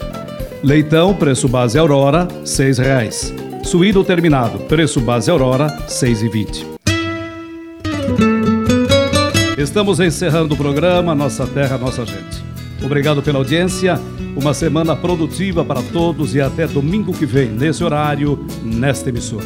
Leitão, 0.62 1.14
preço 1.14 1.48
base 1.48 1.78
Aurora, 1.78 2.28
6 2.44 2.78
reais. 2.78 3.34
Suíno 3.64 4.04
terminado, 4.04 4.60
preço 4.60 5.00
base 5.00 5.32
Aurora, 5.32 5.68
R$ 5.68 5.86
6,20. 5.88 6.66
Estamos 9.58 10.00
encerrando 10.02 10.56
o 10.56 10.58
programa 10.58 11.16
Nossa 11.16 11.48
Terra, 11.48 11.78
Nossa 11.78 12.06
Gente. 12.06 12.44
Obrigado 12.84 13.24
pela 13.24 13.40
audiência, 13.40 14.00
uma 14.36 14.54
semana 14.54 14.96
produtiva 14.96 15.64
para 15.64 15.82
todos 15.82 16.36
e 16.36 16.42
até 16.42 16.68
domingo 16.68 17.14
que 17.14 17.26
vem, 17.26 17.50
nesse 17.50 17.84
horário, 17.84 18.46
nesta 18.64 19.10
emissora. 19.10 19.46